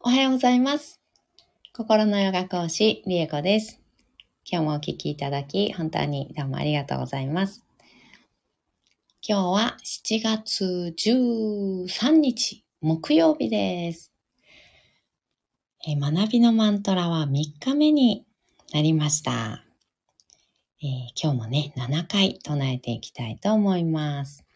[0.00, 1.00] おはようございます。
[1.74, 3.80] 心のヨガ講師、リエコです。
[4.48, 7.64] 今日もお聞きいただき、本当にどうもありがとうございます。
[9.28, 14.12] 今日は7月13日、木曜日です。
[15.84, 18.24] え学びのマントラは3日目に
[18.72, 19.64] なりました。
[20.80, 20.88] えー
[21.20, 24.47] 今日もね、7回唱えていきたいと思います。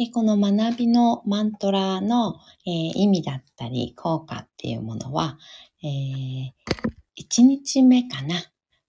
[0.00, 5.36] で、この学びのマントラの、えー意味だったり効果っていうものは、
[5.84, 6.54] え
[7.18, 8.36] 1日目かな。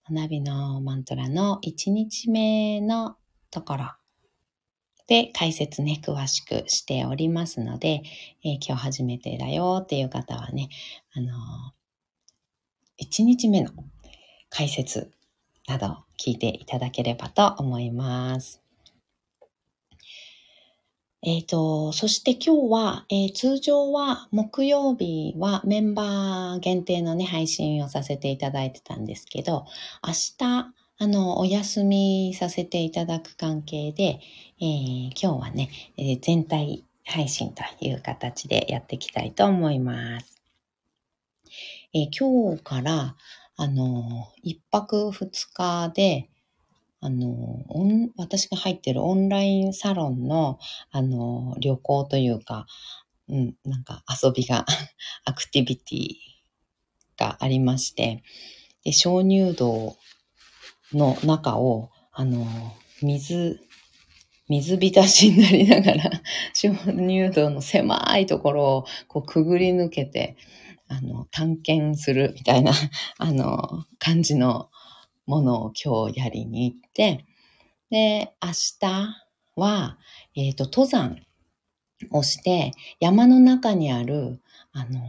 [0.09, 3.17] 学びのマントラの1日目の
[3.49, 3.91] ところ
[5.07, 8.03] で解説ね、詳しくしておりますので、
[8.45, 10.69] えー今日初めてだよっていう方はね、
[11.13, 11.33] あの
[13.01, 13.71] 1日目の
[14.49, 15.11] 解説
[15.67, 15.87] など
[16.17, 18.60] 聞いていただければと思います。
[21.23, 29.65] えっ、と、そして今日は、えー通常は木曜日はメンバー限定のね、配信をさせていただいてたんですけど、
[30.03, 34.19] 明日、あの、お休みさせていただく関係で、
[34.61, 40.41] えー今日はね、えー全体配信という形でやっていきたいと思います。
[41.93, 43.15] えー今日から、
[43.57, 46.29] あの、一泊二日で、
[47.03, 47.65] あの、
[48.15, 50.59] 私が入ってるオンラインサロンの、
[50.91, 52.67] あの、旅行というか、
[53.27, 54.65] うん、なんか遊びが、
[55.25, 56.15] アクティビティ
[57.17, 58.23] がありまして、
[58.83, 59.97] で、鍾乳洞
[60.93, 62.45] の中を、あの、
[63.01, 63.59] 水、
[64.47, 66.11] 水浸しになりながら、
[66.53, 70.35] 鍾乳洞の狭いところをこうくぐり抜けて、
[70.87, 72.73] あの、探検するみたいな、
[73.17, 74.69] あの、感じの
[75.31, 77.25] ものを今日やりに行って、
[77.89, 78.49] で、明
[78.81, 79.15] 日
[79.55, 79.97] は、
[80.35, 81.17] えっ、と、登山
[82.11, 84.41] をして、山の中にある、
[84.73, 84.99] あの、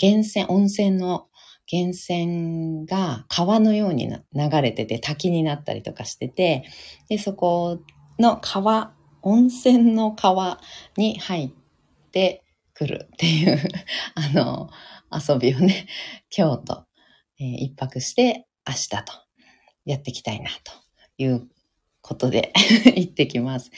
[0.00, 1.28] 源泉、温泉の
[1.72, 6.64] 源泉が川のようにな流れてて、滝になったりとかしてて、
[7.08, 7.80] で、そこ
[8.18, 10.60] の川、温泉の川
[10.98, 12.44] に入って
[12.74, 13.58] くるっていう、
[14.14, 14.68] あの、
[15.10, 15.86] 遊びをね、
[16.36, 16.84] 今日と、
[17.38, 19.29] えー一泊して明日と。
[19.84, 20.72] やっていきたいなと
[21.18, 21.48] いう
[22.02, 22.52] ことで
[22.96, 23.70] 行ってきます。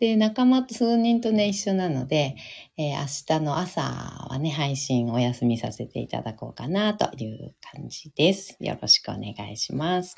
[0.00, 2.36] で、仲間数人とね、一緒なので、
[2.76, 8.56] えー明日の朝はね、配信お休みさせていただこうかなという感じです。
[8.60, 10.16] よろしくお願いします。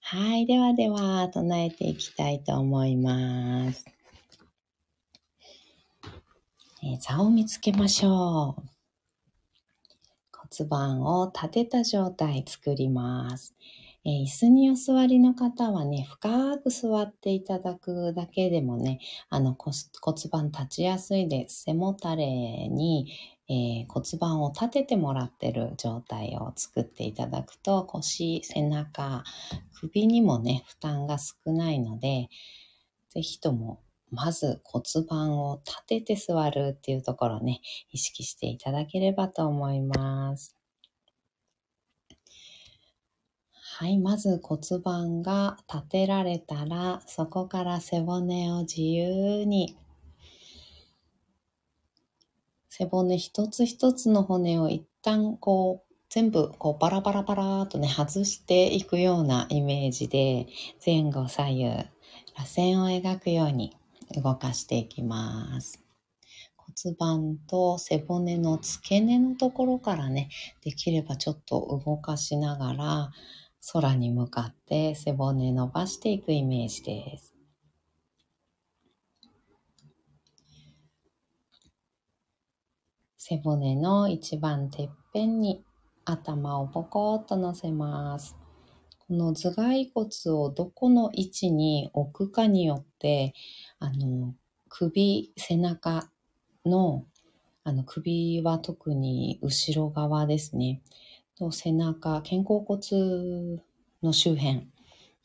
[0.00, 0.46] はい。
[0.46, 3.84] ではでは、唱えていきたいと思います。
[6.82, 8.77] えー座を見つけましょう。
[10.50, 13.54] 骨盤を立てた状態作ります。
[14.04, 19.76] えー椅子にお座りの方はね、深く座っていただくだけでもね、あの骨
[20.30, 21.64] 盤立ちやすいです。
[21.64, 23.12] 背もたれに、
[23.48, 29.24] えー骨盤を立ててもらってる状態を作っていただくと腰、背中、
[29.74, 32.28] 首にもね、負担が少ないので、
[33.10, 37.60] ぜひともまず骨盤を立てて座るっていうところをね、
[37.90, 40.58] 意識していただければと思います。
[43.80, 49.76] はい、まず骨盤が立てられたら、そこから背骨を自由に、
[52.68, 60.48] 背骨一つ一つの骨を一旦こう、全部こうバラバラバラーとね、外していくようなイメージで、
[60.84, 61.86] 前後左右、螺
[62.46, 63.77] 旋を描くように
[64.14, 65.82] 動かしていきます。
[66.56, 70.28] 骨盤と背骨の付け根のところからね、
[70.62, 73.10] できればちょっと動かしながら、
[73.72, 77.34] 空に向かって背骨伸ばしていくイメージです。
[83.16, 85.62] 背骨の一番てっぺんに
[86.06, 88.36] 頭をポコッと乗せます。
[89.06, 93.34] この頭蓋骨をどこの位置に置くかによって、
[93.80, 94.34] あの、
[94.68, 96.10] 首、背中
[96.64, 97.04] の、
[97.64, 100.82] あの、首は特に後ろ側ですね。
[101.36, 103.62] と背中、肩甲骨
[104.02, 104.68] の周辺、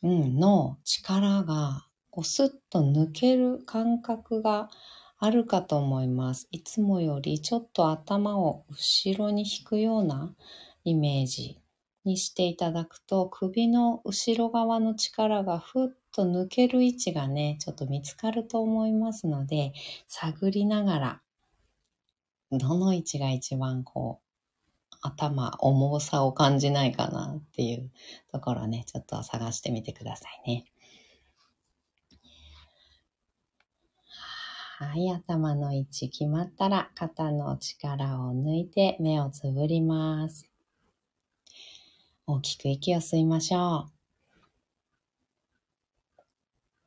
[0.02, 4.70] うん、の力がこうスッと抜ける感覚が
[5.18, 6.46] あるかと思います。
[6.52, 10.32] いつもよりちょっと頭を後ろに引くような
[10.84, 11.58] イメージ
[12.04, 19.72] にしていただくと首の後ろ側の力がふっと抜ける位置がね、ちょっと見つかると思いますので、
[20.06, 21.22] 探りながら、
[22.52, 27.90] どの位置が一番こう、頭、重さを感じないかなっていう
[28.32, 30.64] ところね、ちょっと探してみてくださいね。
[34.78, 40.48] はい、頭の位置決まったら肩の力を抜いて目をつぶります。
[42.26, 43.93] 大きく息を吸いましょう。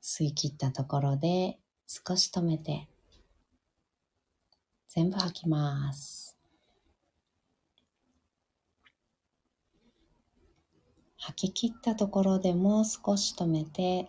[0.10, 2.88] 吸い切ったところで少し止めて
[4.88, 6.38] 全部吐きます。
[11.18, 14.08] 吐き切ったところでもう少し止めて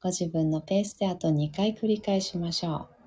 [0.00, 2.98] ご自分のペースであと2回繰り返しましょう。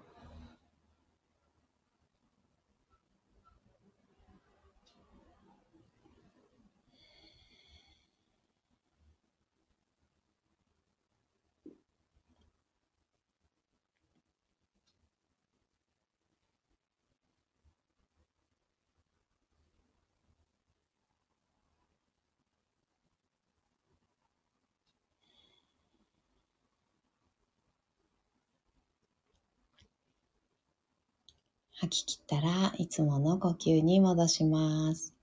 [31.74, 35.13] 吐き切ったらいつもの呼吸に戻します。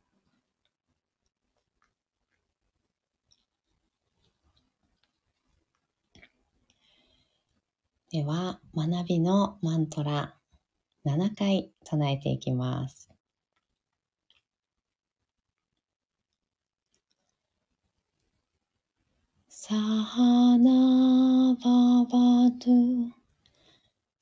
[8.10, 10.34] では、学びのマントラ
[11.04, 13.10] 7回唱えていきます。
[19.48, 23.17] サハナババドゥ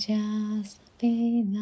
[0.00, 1.59] just be now.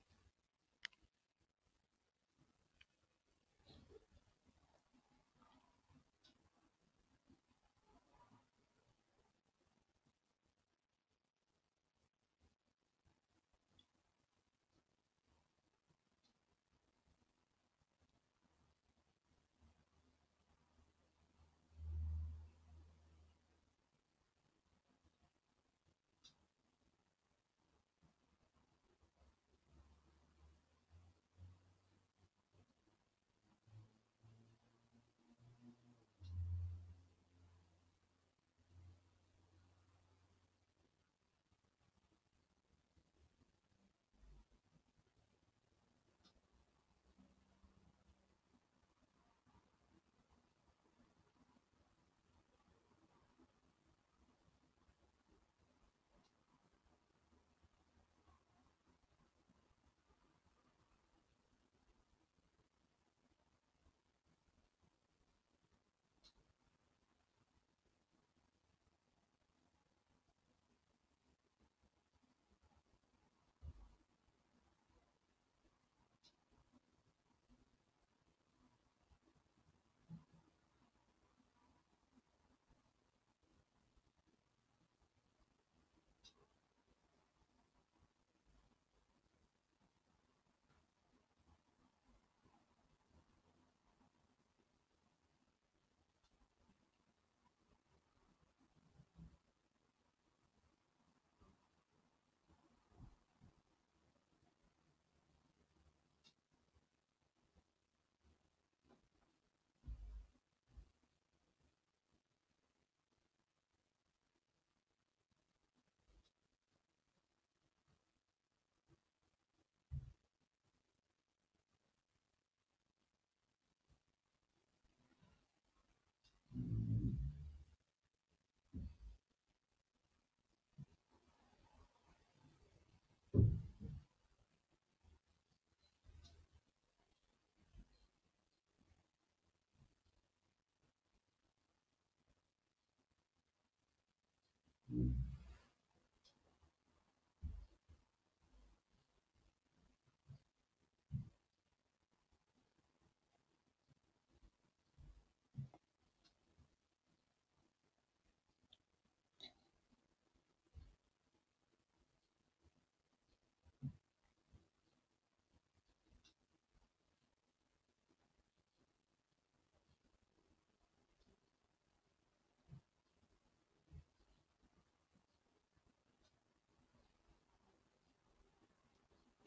[144.99, 145.28] Mm-hmm.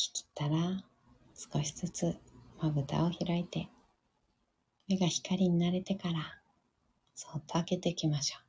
[0.00, 0.82] き切ったら
[1.34, 2.16] 少しずつ
[2.58, 3.68] まぶたを開いて
[4.88, 6.40] 目が光に慣れてから
[7.14, 8.42] そっと開けていきましょう。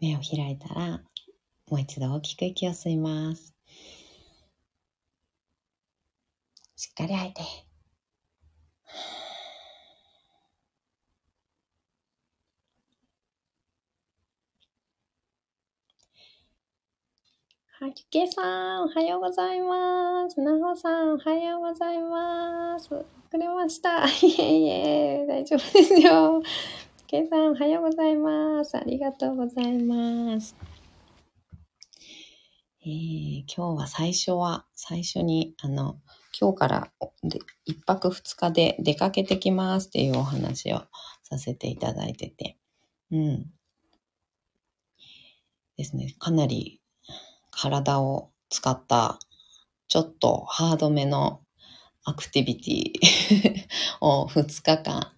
[0.00, 1.00] 目を開いたら
[1.70, 3.54] もう一度大きく息を吸います。
[6.76, 7.67] しっかり吐いて。
[17.80, 18.42] はきけさ
[18.78, 20.40] ん、おはようございます。
[20.40, 22.92] なほさん、おはようございます。
[22.92, 23.04] 遅
[23.34, 24.04] れました。
[24.10, 26.42] いえいえ、大丈夫ですよ。
[27.06, 28.76] けさん、おはようございます。
[28.76, 30.56] ありがとうございます。
[32.84, 36.00] えー、今日は最初は、最初に、あの、
[36.36, 36.92] 今日から
[37.22, 40.82] で1泊2日で出かけてきますっていうお話を
[41.22, 42.58] させていただいてて、
[43.12, 43.52] うん。
[45.76, 46.77] ですね、かなり
[47.60, 49.18] 体を使った
[49.88, 51.40] ちょっとハードめの
[52.04, 53.66] アクティビティ
[54.00, 55.12] を2日間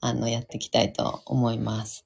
[0.00, 2.04] あのやっていきたいと思います。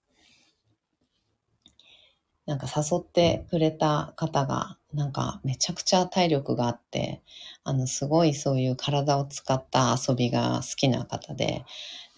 [2.46, 7.22] なんか誘ってくれた方がなんかめちゃくちゃ体力があって、
[7.64, 11.64] あのすごいそういう体を使った遊びが好きな方で、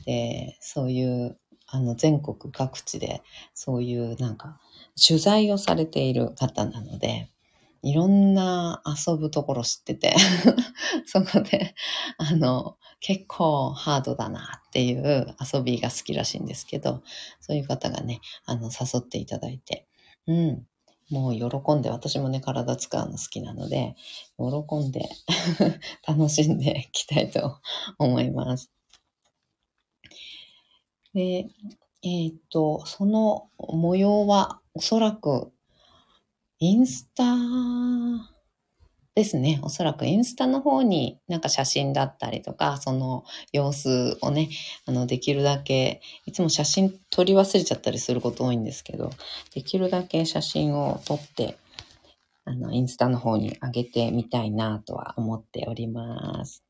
[0.05, 3.23] で、そういうあの全国各地で
[3.55, 4.61] そういうなんか
[4.97, 7.31] 取材をされている方なので、
[7.83, 10.15] いろんな遊ぶところ知ってて
[11.07, 11.75] そこで、
[12.19, 17.03] あの、結構ハードだなっていう遊びが好きらしいんですけど、
[17.41, 19.87] そういう方がね、あの、誘っていただいて、
[20.27, 20.67] うん。
[21.11, 23.95] もう喜んで、私もね、体使うの好きなので、
[24.39, 25.09] 喜んで
[26.07, 27.61] 楽しんでいきたいと
[27.99, 28.73] 思います。
[31.15, 31.47] で、
[32.03, 35.53] えっ、と、その模様はおそらく
[36.59, 37.25] インスタ
[39.15, 39.61] ですね。
[39.63, 44.49] おそらくインスタの方になんか写真だったりとか、その様子をね、
[44.87, 49.11] あの、できるだけ、いつも写真撮り忘れちゃったりすること多いんですけど、
[49.55, 51.59] できるだけ写真を撮って、
[52.47, 56.63] あの、インスタの方に上げてみたいなとは思っております。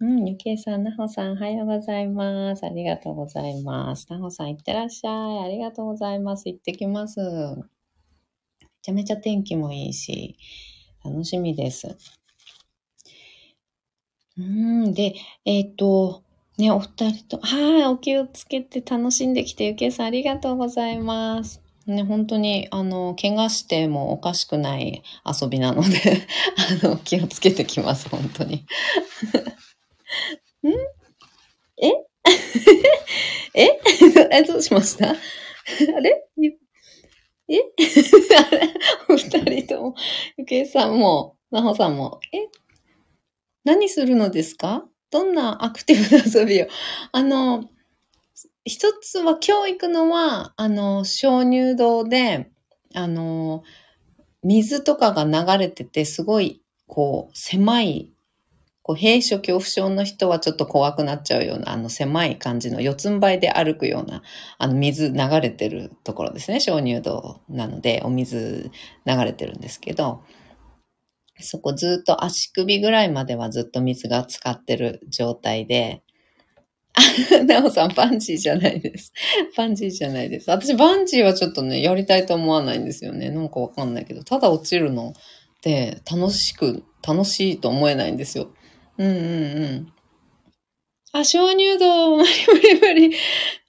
[0.00, 2.64] うん、ゆきえさん、なほさん、おはようございます。
[2.64, 4.06] ありがとうございます。
[4.10, 5.38] なほさん、いってらっしゃい。
[5.44, 6.48] ありがとうございます。
[6.48, 7.20] 行ってきます。
[8.86, 10.36] ちゃめちゃ天気もいいし、
[11.04, 11.96] 楽しみです。
[14.38, 16.22] うん、で、えっ、ー、と、
[16.56, 21.60] ね、お二人と、はい、お気をつけて楽しんできて、ゆけいさんありがとうございます。
[21.88, 25.88] ね、本当に、あの、怪我してもおかしくない遊びなので
[26.84, 28.66] あの、気をつけてきます、本当に。
[30.62, 30.68] ん？
[31.82, 31.90] え？
[33.52, 33.80] え？
[34.30, 34.42] え？
[34.44, 35.10] どうしました？
[35.10, 35.14] あ
[36.00, 36.28] れ？
[37.48, 37.60] え？
[39.08, 39.94] お 二人とも、
[40.36, 42.48] ゆけいさんも、なほさんも、え
[43.64, 46.66] 何するのですかどんなアクティブな遊びを？
[47.12, 47.64] あの、
[48.64, 52.50] 一つは今日行くのは、あの、鍾乳洞で、
[52.94, 53.64] あの、
[54.44, 58.12] 水とかが流れてて、すごい、こう、狭い
[58.86, 64.22] こう、閉所恐怖症の人はちょっと怖くなっちゃうような、あの狭い感じの四つん這いで歩くような、
[64.58, 66.60] あの水流れてるところですね。
[66.60, 68.70] 鍾乳洞なので、お水
[69.04, 70.22] 流れてるんですけど、
[71.40, 76.04] そこずっと足首ぐらいまではずっと水が浸かってる状態で、
[77.44, 79.12] なおさん、バンジーじゃないです。
[79.56, 80.48] バンジーじゃないです。
[80.48, 83.30] 私、バンジーはちょっとね、やりたいと思わないんですよね。
[83.30, 85.12] なんかわかんないけど、ただ落ちるのっ
[85.60, 88.52] て楽しく、楽しいと思えないんですよ。
[88.98, 89.92] うんうんうん。
[91.12, 93.16] あ、鍾乳洞、無理無理無理。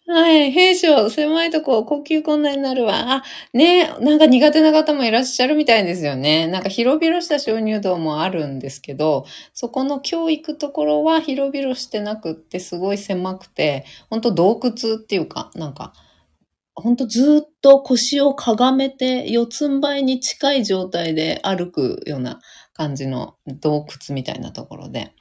[0.08, 0.52] はい。
[0.52, 2.96] 兵所、狭いとこ、呼吸困難になるわ。
[3.18, 6.48] あ、ねなんか苦手な方もいらっしゃるみたいですよね。
[6.48, 15.94] なんか広々した鍾乳洞もあるんですけど、そこの教育ところは広々してなくって、すごい狭くて、ほんと洞窟っていうか、なんか、
[16.76, 22.40] ほんとずっと腰をかがめて、四つん這いに近い状態で歩くような
[22.74, 25.14] 感じの洞窟みたいなところで、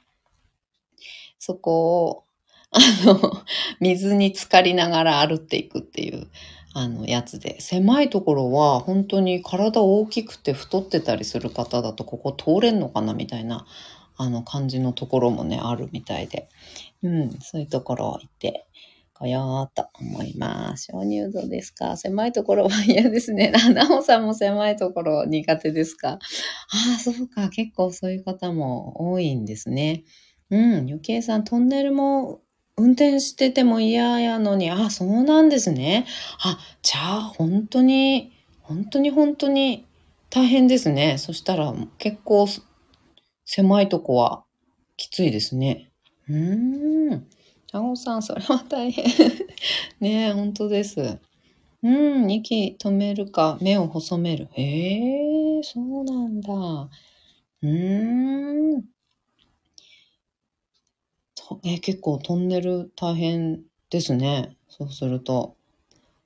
[1.47, 2.23] そこを、
[2.71, 3.19] あの、
[3.81, 6.27] 水に浸かりながら歩っていくっていう、
[6.75, 13.65] あの、やつで、狭いところは本当に体大きくて太ってたりする方だと、ここ通れんのかなみたいな、
[14.17, 16.49] あの、感じのところもね、あるみたいで、
[17.03, 18.67] うん、そういうところ行って、
[19.15, 20.91] こようと思います。
[20.93, 21.97] 鍾乳洞ですか？
[21.97, 23.51] 狭いところは嫌ですね。
[23.73, 26.13] なおさんも狭いところ苦手ですか？
[26.13, 26.19] あ
[26.97, 27.49] あ、そうか。
[27.49, 30.03] 結構そういう方も多いんですね。
[30.49, 30.87] うん。
[30.87, 32.41] ゆきえさん、トンネルも
[32.77, 36.05] 運転してても嫌やのに、あ、そうなんですね。
[36.39, 38.31] あ、じゃあ、本当に、
[38.61, 39.85] 本当に本当に
[40.29, 41.17] 大変ですね。
[41.17, 42.47] そしたら結構
[43.45, 44.43] 狭いとこは
[44.95, 45.91] きついですね。
[46.29, 47.27] うーん。
[47.73, 49.05] あおさん、それは大変。
[49.99, 51.19] ねえ、本当です。
[51.83, 51.89] う
[52.25, 54.47] ん、息止めるか、目を細める。
[54.53, 56.53] へえ、そうなんだ。
[56.53, 58.96] うーん。
[61.63, 64.57] え結構トンネル大変ですね。
[64.69, 65.55] そうすると。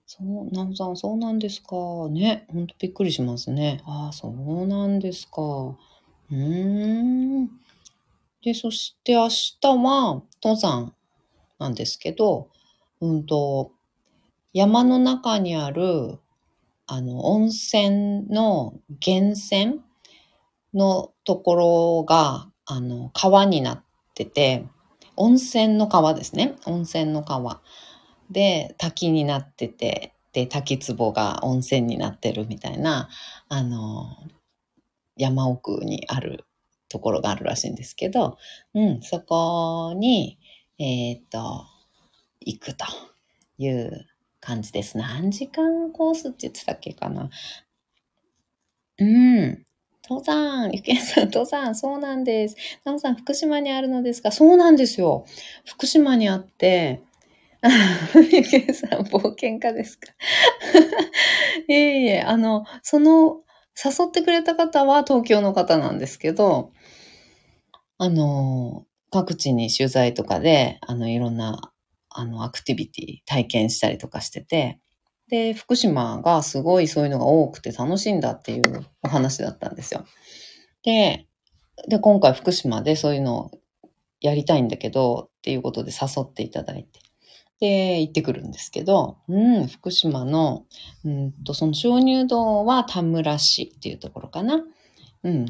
[0.06, 1.76] そう、なおさん、そうなんですか。
[2.10, 3.82] ね、ほんとびっくりしますね。
[3.86, 5.42] ああ、そうなんですか。
[5.42, 7.50] うーん。
[8.44, 10.94] で、そして明日は登山
[11.60, 12.50] なんですけど、
[13.00, 13.72] うんと、
[14.54, 16.20] 山の中にある、
[16.88, 18.74] あの、温泉の
[19.06, 19.82] 源泉
[20.74, 24.66] のところが、あの、川になってて、
[25.16, 26.56] 温泉の川ですね。
[26.66, 27.62] 温泉の川。
[28.30, 33.10] で、滝になってて、で、滝壺が温泉になってるみたいな、
[33.50, 34.18] あの、
[35.18, 36.46] 山奥にある
[36.90, 38.38] ところがあるらしいんですけど、
[38.74, 40.40] うん、そこに、
[40.80, 41.66] えっ、と、
[42.40, 42.86] 行くと
[43.58, 44.08] いう
[44.40, 44.98] 感じです。
[44.98, 47.30] 何時間コースって言ってたっけかな。
[48.98, 49.66] うん。
[50.12, 52.58] 登山、ゆけんさん、登山、そうなんです。
[52.84, 54.32] なおさん、福島にあるのですか？
[54.34, 55.26] そうなんですよ。
[55.66, 57.02] 福島にあって、
[58.32, 60.08] ゆけんさん、冒険家ですか？
[61.70, 63.42] いえいえ、あの、その、
[63.84, 66.72] 誘ってくれた方は東京の方なんですけど、
[67.98, 71.74] あの、各地に取材とかで、あの、いろんな、
[72.10, 74.80] あの、アクティビティ体験したりとかしてて、
[75.32, 80.06] で、福島がすごいそういうのが多くて楽しいんだっていうお話だったんですよ。
[80.84, 81.26] で、
[81.88, 83.52] で、今回福島でそういうのを
[84.20, 87.00] やりたいんだけど、っていうことで誘っていただいて。
[87.62, 90.66] で、行ってくるんですけど、うん、福島の、
[91.06, 94.64] うんと、その鍾乳洞は田村市っていうところかな。
[95.24, 95.46] うん、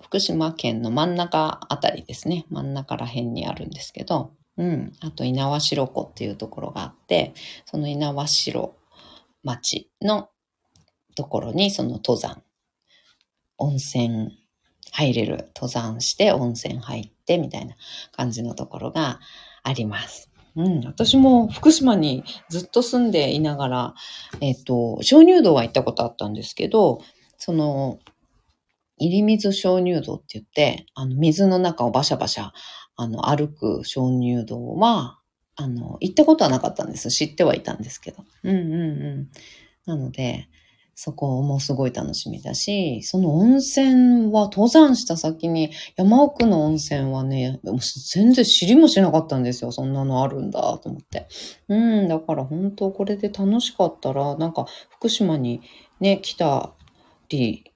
[0.00, 2.44] 福島県の真ん中あたりですね。
[2.50, 7.32] 真ん中ら辺にあるんですけど、うん、あと猪苗代湖っていうところがあって、
[7.64, 8.12] その猪
[8.52, 8.81] 苗代
[9.42, 10.28] 町の
[11.16, 12.42] ところにその登山、
[13.58, 14.38] 温泉
[14.90, 17.74] 入れる、登山して温泉入ってみたいな
[18.12, 19.20] 感じのところが
[19.62, 20.30] あります。
[20.54, 23.94] うん、私も福島にずっと住んでいながら、
[24.40, 27.00] えっ、と、鍾乳洞は行ったことあったんですけど、
[27.38, 27.98] その、
[28.98, 32.50] 入水鍾乳洞って言って、あの、水の中をバシャバシャ、
[32.96, 35.18] あの、歩く鍾乳洞は、
[35.56, 37.10] あの、行ったことはなかったんです。
[37.10, 38.24] 知ってはいたんですけど。
[38.42, 38.86] うんうんう
[39.22, 39.28] ん。
[39.86, 40.48] なので、
[40.94, 47.60] そこもすごい楽しみだし、その温泉は登山した先に山奥の温泉はね、
[48.12, 49.72] 全然知りもしなかったんですよ。
[49.72, 51.28] そんなのあるんだと思って。
[51.68, 55.62] うん、だから本当これで楽しかったら、なんか福島に
[56.00, 56.72] ね、来た
[57.30, 57.72] り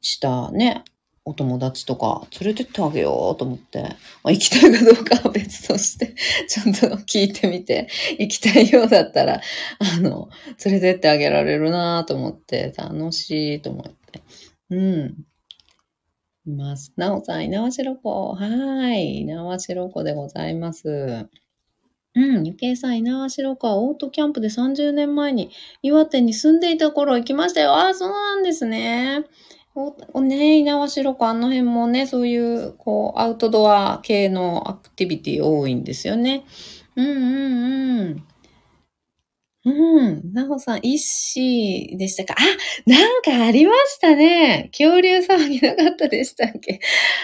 [0.00, 0.84] したね、
[1.28, 6.14] お友達とか連れてってあげようと思って、まあ、行きたいかどうかは別として、
[6.48, 7.88] ちょっと聞いてみて、
[8.18, 9.42] 行きたいようだったら、
[9.78, 10.30] あの、
[10.64, 14.22] 連れてってあげられるなと思って、楽しいと思って。
[14.70, 15.14] うん。
[16.46, 16.94] います。
[16.96, 18.34] なおさん、猪苗代湖。
[18.34, 19.20] はい。
[19.20, 21.28] 猪苗代湖でございます。
[22.14, 25.50] うん、ゆけいさん、猪苗代湖オートキャンプで30年前に
[25.82, 27.74] 岩手に住んでいた頃行きましたよ。
[27.74, 29.26] ああ、そうなんですね。
[29.74, 36.44] おね、猪苗代湖、あの辺もね、そういう、こう、アウトドア系のアクティビティ多いんですよね。
[36.96, 38.24] うんうんうん。
[39.64, 40.32] うん。
[40.32, 42.34] なほさん、一子でしたか？
[42.38, 44.70] あ、なんかありましたね。
[44.72, 46.80] 恐竜騒ぎなかったでしたっけ？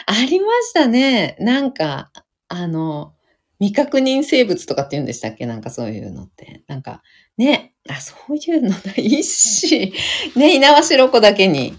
[0.07, 1.37] ありましたね。
[1.40, 2.11] なんか、
[2.48, 3.14] あの、
[3.61, 5.46] 未確認生物とかって言うんでしたっけ？
[5.46, 6.62] なんかそういうのって。
[6.66, 7.02] なんか、
[7.38, 7.74] ね。
[7.88, 8.76] あ、そういうのだ。
[8.96, 9.92] 一子。
[10.37, 11.74] ね、猪苗代湖だけに。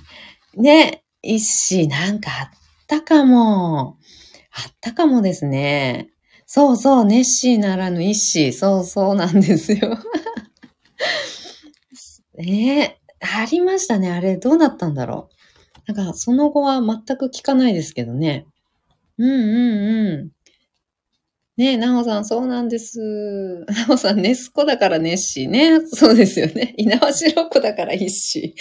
[0.57, 2.49] ね、一子なんかあっ
[2.87, 3.97] たかも。
[4.51, 6.09] あったかもですね。
[6.45, 8.53] そうそう、ネッシーならぬ一子。
[8.53, 9.97] そうそうなんですよ。
[12.37, 14.11] え、 ありましたね。
[14.11, 15.29] あれ、どうなったんだろ
[15.87, 15.93] う。
[15.93, 18.45] なんか、その後は全く聞かないですけどね。
[19.17, 20.35] うんうんうん。
[21.57, 22.99] ねえ、なおさん、そうなんです。
[23.67, 25.79] なおさん、ネスコだからネッシーね。
[25.87, 26.73] そうですよね。
[26.77, 28.53] 稲葉白子だから一子。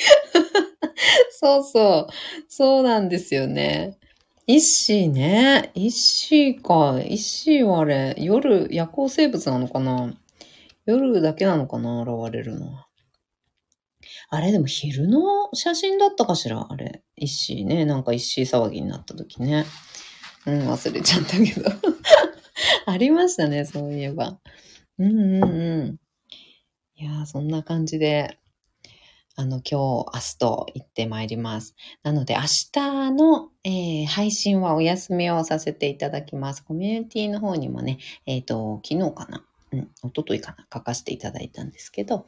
[1.32, 2.12] そうそう。
[2.48, 3.98] そうなんですよね。
[4.46, 5.72] イッシーね。
[5.74, 7.00] イッシーか。
[7.02, 10.14] イッシーはあれ、夜、夜行生物なのかな
[10.86, 12.86] 夜だけなのかな現れるのは。
[14.28, 17.02] あれ、でも昼の写真だったかしらあれ。
[17.16, 17.86] イッシーね。
[17.86, 19.64] なんかイッシー騒ぎになった時ね。
[20.46, 21.70] うん、忘れちゃったけど。
[22.86, 24.38] ありましたね、そういえば。
[24.98, 26.00] うんうんうん。
[26.96, 28.38] いや、そんな感じで、
[29.36, 31.74] あの、今日、明日と行ってまいります。
[32.04, 36.64] なので、明日の、えー、配信はお休みをさせていただきます。
[36.64, 39.44] コミュニティの方にもね、えっ、ー、と、昨日かな？
[39.72, 40.66] うん、一昨日かな？
[40.72, 42.26] 書かせていただいたんですけど、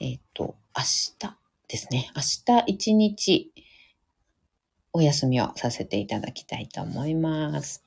[0.00, 1.36] えっ、ー、と、明日
[1.68, 2.10] ですね。
[2.16, 2.22] 明
[2.56, 3.52] 日一日、
[4.92, 7.84] お休みをさせていただきたいと思います。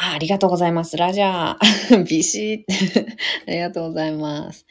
[0.00, 0.96] あありがとうございます。
[0.96, 2.04] ラジャー。
[2.08, 3.06] ビシッ。
[3.48, 4.64] ありがとうございます。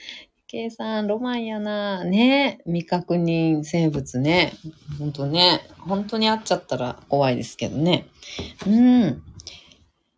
[0.48, 2.06] ケイさん、ロマンやな。
[2.06, 4.54] ね未確認生物ね。
[4.98, 5.60] ほんとね。
[5.80, 8.06] 本当に会っちゃったら怖いですけどね。
[8.66, 9.22] うん。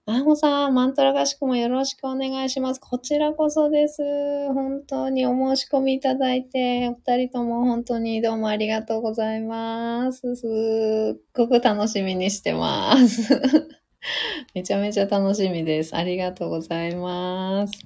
[0.05, 2.79] あほさん、マントラ合宿もよろしくお願いします。
[2.79, 4.03] こちらこそです。
[4.53, 10.35] 本当にお申し込みいただいて、お二人とも本当にどうもありがとうございます。
[10.35, 10.45] す
[11.15, 13.78] っごく楽しみにしてます。
[14.53, 15.95] めちゃめちゃ楽しみです。
[15.95, 17.85] ありがとうございます。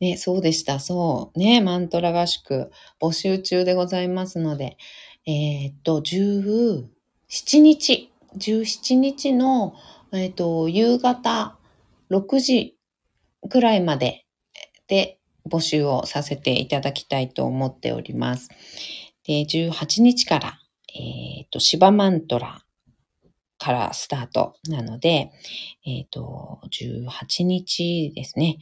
[0.00, 0.78] ね、そうでした。
[0.78, 1.38] そう。
[1.38, 4.76] ね、マントラ合宿募集中でございますので、
[5.26, 9.74] えー、っと、17日、17日の
[10.12, 11.56] えっ、と、夕方
[12.10, 12.76] 6時
[13.48, 14.24] くらいまで
[14.86, 18.48] で募集をさせていただきたいと思っております。
[19.26, 20.58] で、18日から、
[20.94, 22.62] えっ、と、芝マントラ
[23.58, 25.32] からスタートなので、
[25.84, 28.58] えっ、ー、と、18日ですね。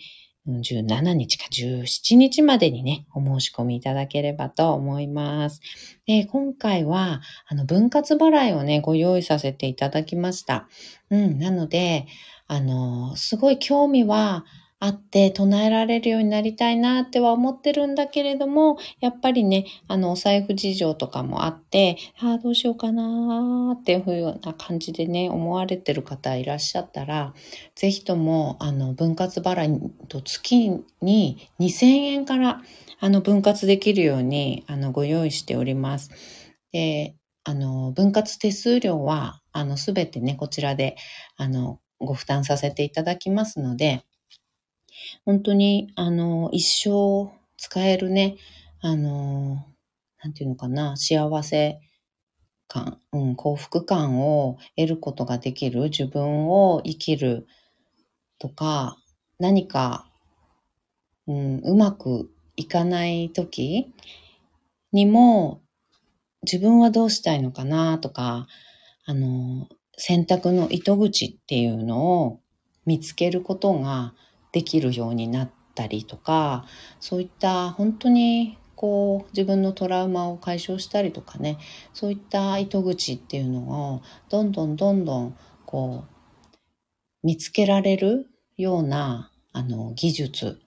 [0.46, 5.61] 17日か17日までにね、お申し込みいただければと思います。
[6.07, 10.68] で、今回は、あの、分割払いをね、ご用意させていただきました。
[11.09, 12.07] うん、なので、
[12.46, 14.44] あの、すごい興味は
[14.84, 27.32] あって唱えられるようになりたいなっては思ってるんだけれども、やっぱりね、あの、お財布事情とかもあって、ああ、どうしようかなっていうような感じでね、思われてる方いらっしゃったら、
[27.74, 30.68] ぜひとも、あの、分割払いと月
[31.00, 32.60] に2000円から、
[33.00, 36.10] あの、分割できるように、あの、ご用意しております。
[36.72, 40.96] で、あの、分割手数料は、あの、すべてね、こちらで、
[41.38, 44.04] あの、ご負担させていただきますので、
[45.24, 48.37] 本当に、あの、一生使えるね、
[48.80, 49.66] あの、
[50.22, 51.80] なんていうのかな、幸せ
[52.68, 57.46] 感、うん、幸福感を得ることができる、自分を生きる
[58.38, 58.98] とか、
[59.38, 60.06] 何か、
[61.26, 63.92] うん、うまくいかない時
[64.92, 65.62] にも、
[66.42, 68.46] 自分はどうしたいのかなとか、
[69.06, 72.40] あの、選択の糸口っていうのを
[72.84, 74.12] 見つけることが
[74.54, 76.64] できるようになったりとか
[77.00, 81.58] そういった本当にこう自分のトラウマを解消したりとかね
[81.92, 85.36] そういった糸口っていうのをどんどんどんどん
[85.66, 86.56] こう
[87.24, 90.60] 見つけられるようなあの技術。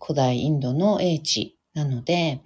[0.00, 2.40] 古代インドの英知なので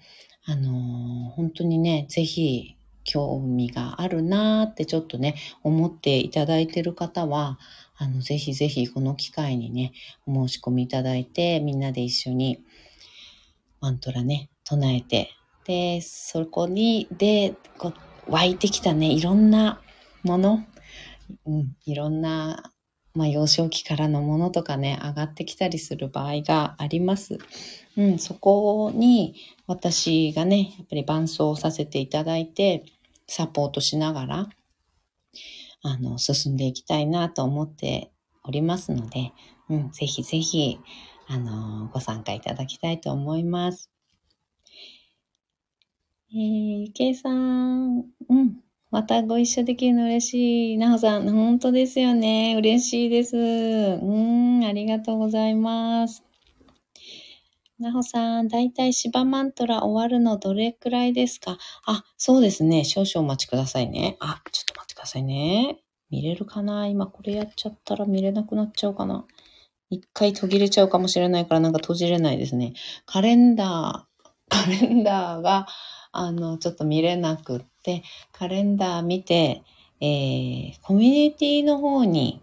[0.47, 7.59] あの本当にねぜひ興味があるなーってちょっとね思っていただいてる方は
[8.03, 9.93] あの、ぜひぜひこの機会にね、
[10.27, 12.59] お申し込みいただいて、みんなで一緒に
[13.81, 15.31] マントラね、唱えて、
[15.67, 17.93] で、そこに、で、こ
[18.27, 19.81] う、湧いてきたね、いろんな
[20.25, 20.65] もの、
[21.47, 22.73] うん、いろんな、
[23.15, 27.39] まあ、幼少期からのものとかね、上がってきたりする場合があります。
[27.97, 29.37] うん、そこに
[29.69, 32.85] 私がね、やっぱり伴奏させていただいて、
[33.29, 34.49] サポートしながら、
[35.83, 38.13] あの、進んでいきたいなと思って
[38.45, 39.33] おりますので、
[39.69, 40.79] うん、ぜひぜひ、
[41.29, 43.91] あの、ご参加いただきたいと思います。
[46.35, 50.79] えー、けいさん、うん、またご一緒できるの嬉しい。
[50.79, 52.55] なほさん、本当ですよね。
[52.57, 53.37] 嬉しいです。
[53.37, 56.23] うん、ありがとうございます。
[57.79, 61.59] なほさん、だいたい芝マントラ終わるのどれくらいですか？
[61.85, 62.85] あ、そうですね。
[62.85, 64.17] 少々お待ちくださいね。
[64.21, 64.72] あ、ちょっと
[65.03, 65.79] ださいね。
[66.11, 66.87] 見れるかな？
[66.87, 69.25] 今これやっちゃったら見れなくなっちゃうかな？
[69.91, 72.73] 一回途切れちゃうかもしれないからなんか閉じれないですね。
[73.05, 75.67] カレンダー、 カレンダーが、
[76.13, 79.63] あの、ちょっと見れなくって、カレンダー見て、
[80.01, 82.41] えー、コミュニティの方に、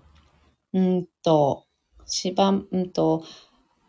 [0.74, 1.66] うんと、
[2.06, 3.24] 芝、うんと、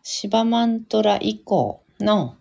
[0.03, 2.35] シバマントラ以降の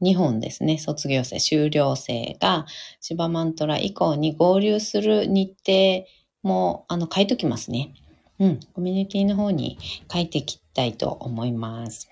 [0.00, 2.66] 2本ですね、卒業生、修了生が
[3.00, 6.06] シバマントラ以降に合流する日程
[6.42, 7.94] もあの書いときますね。
[8.38, 9.78] うん、コミュニティの方に
[10.12, 12.08] 書いていきたいと思います。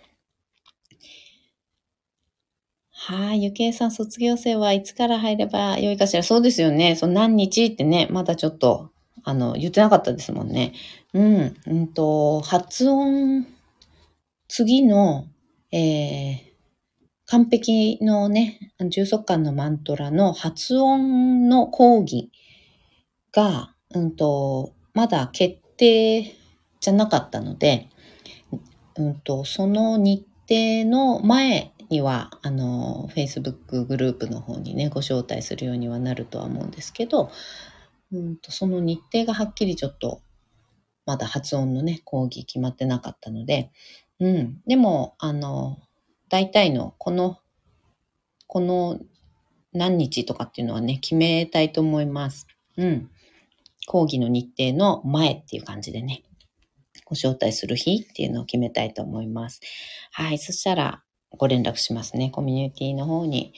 [2.93, 3.45] はい。
[3.45, 6.23] ゆけいさん、卒業生はいつから入ればよいかしら？
[6.23, 6.97] そうですよね。
[6.97, 8.91] その何日ってね、まだちょっと、
[9.23, 10.73] あの、言ってなかったですもんね。
[11.15, 11.57] うん。
[11.67, 13.47] うんと、発音
[14.49, 15.27] 次の、
[15.71, 16.37] えー、
[17.27, 22.31] 完璧のね、重足感のマントラの発音の講義
[23.33, 26.37] が、うんと、まだ決定
[26.81, 27.89] じゃなかったので、
[28.97, 37.31] うんと、その日程の前には、あの、Facebook グループの方にね、ご招待するようにはなるとは思うんですけど、
[38.13, 40.23] うんと、その日程がはっきりちょっと、
[41.07, 43.73] まだ発音のね、講義決まってなかったので、
[44.21, 44.61] うん。
[44.67, 45.79] でも、あの、
[46.29, 47.39] 大体の、この、
[48.47, 48.99] この
[49.73, 52.47] 何日とかっていうのはね、決めたいと思います。
[52.77, 53.11] うん。
[53.87, 56.23] 講義の日程の前っていう感じでね、
[57.05, 59.61] ご招待する日っていうのを決めたいと思います。
[60.11, 60.39] はい。
[60.39, 62.31] そしたら、ご連絡しますね。
[62.31, 63.53] コミュニティの方に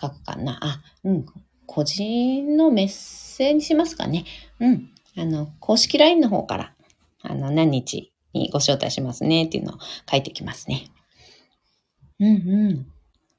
[0.00, 0.58] 書くかな。
[0.62, 1.26] あ、うん。
[1.66, 4.24] 個人のメッセにしますかね。
[4.58, 4.90] うん。
[5.16, 6.74] あの、公式 LINE の方から、
[7.22, 9.78] あの、何日にご招待しますねっていうのを
[10.10, 10.86] 書いてきますね。
[12.20, 12.86] うんうん。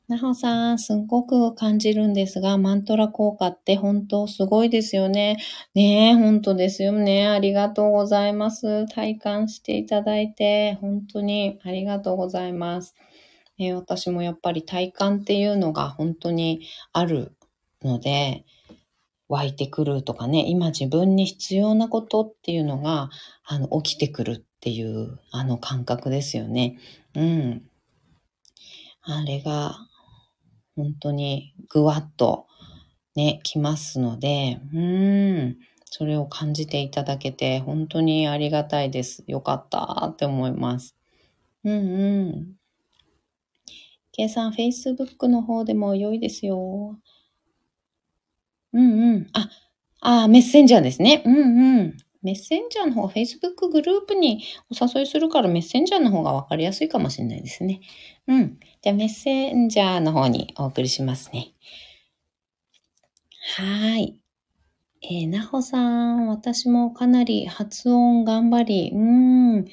[0.07, 5.37] なほさん、すっごく感じるんですが、マントラ効果って本当すごいですよね。
[5.75, 7.27] ねえ、本当ですよね。
[7.27, 8.87] ありがとうございます。
[8.87, 12.95] 体感していただいて、本当にありがとうございます。
[13.59, 16.61] えー、私もやっぱり体感っていうのが本当に
[16.91, 17.35] ある
[17.83, 18.45] ので、
[19.27, 23.11] 湧いてくるとかね、今自分に必要なことっていうのが、
[23.45, 26.79] あの、起きてくるっていう、あの感覚ですよね。
[27.13, 27.68] うん。
[29.01, 29.77] あれが、
[30.75, 32.47] 本当にぐわっと
[33.15, 39.23] ね、来ますので、うん、それを感じていただけて本当にありがたいです。
[39.27, 40.95] よかったって思います。
[41.63, 42.53] うんうん。
[44.11, 46.97] 計算 Facebook の方でも良いですよ。
[48.73, 49.27] うんうん。
[49.33, 49.49] あ、
[50.01, 51.23] あ、メッセンジャーですね。
[51.25, 51.97] うんうん。
[52.21, 57.81] メッセンジャーの方、Facebook グループにお誘いするからメッセンジャーの方がわかりやすいかもしれないですね。
[58.27, 58.59] うん。
[58.81, 61.53] じゃあメッセンジャーの方にお送りしますね。
[63.55, 64.19] はい。
[65.01, 69.65] えー、なほさん、私もかなり発音頑張り、うん、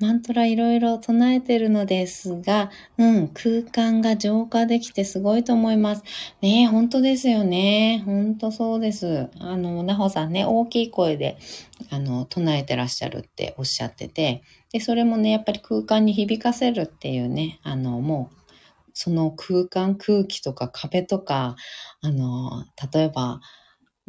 [0.00, 6.02] マントラいろいろ唱えてるのですが、うん、空間が浄化できてすごいと思います。
[6.40, 8.02] ねえ本当ですよね。
[8.06, 9.28] 本当そうです。
[9.38, 11.36] あの、なほさんね、大きい声で、
[11.90, 18.36] あの、唱えてらっしゃるっておっしゃってて、で、それもね、やっぱり空間に響かせるっていうね、あの、もう、
[18.94, 21.56] その空間、空気とか壁とか、
[22.02, 23.40] あの、例えば、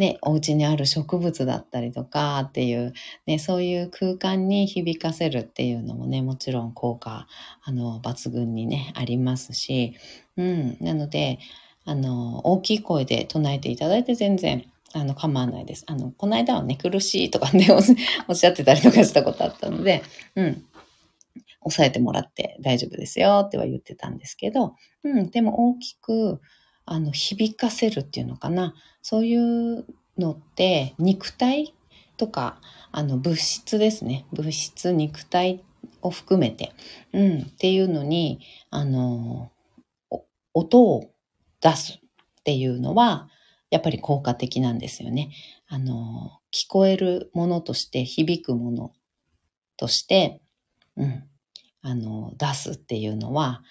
[0.01, 2.91] ね、お家にある植物だったりとかっていう、
[3.27, 7.27] ね、そういう空間に響かせるっていうのもね、もちろん効果、
[7.63, 9.93] あの、抜群にね、ありますし、
[10.37, 11.37] うん、なので、
[11.85, 15.83] あの、大きい声で唱えていただいて全然、あの、構わないです。
[15.85, 17.67] あの、この間はね、苦しいとかね、
[18.27, 20.01] おっしゃってたりとかしたことあったので、
[20.33, 20.65] うん、
[21.59, 26.41] 抑えてもらって大丈夫ですよっては言ってたんですけど、うん、でも大きく、
[26.85, 28.73] あの、響かせるっていうのかな。
[29.01, 29.85] そういう
[30.17, 31.73] のって肉体
[32.17, 32.59] とか
[32.91, 35.63] あの物質ですね物質肉体
[36.01, 36.73] を含めて、
[37.13, 38.39] うん、っていうのに
[38.69, 39.51] あの
[40.53, 41.11] 音を
[41.61, 43.29] 出すっていうのは
[43.69, 45.31] やっぱり効果的なんですよね。
[45.67, 48.91] あの聞こえるものとして響くもの
[49.77, 50.41] として、
[50.97, 51.23] うん、
[51.81, 53.63] あの出すっていうのは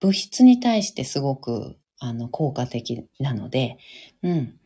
[0.00, 3.78] 物質に対してすごくあの効果的なので、
[4.22, 4.58] うん、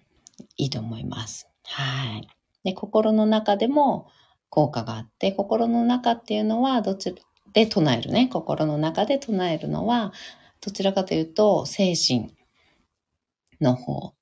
[0.56, 1.48] いいと思います。
[1.64, 2.28] はい。
[2.64, 4.08] で、心の中でも
[4.48, 7.14] 効果があって、心の中っていうのはどっち
[7.52, 8.28] で唱えるね。
[8.28, 10.12] 心の中で唱えるのは、
[10.60, 12.34] どちらかというと、精神
[13.60, 14.14] の方、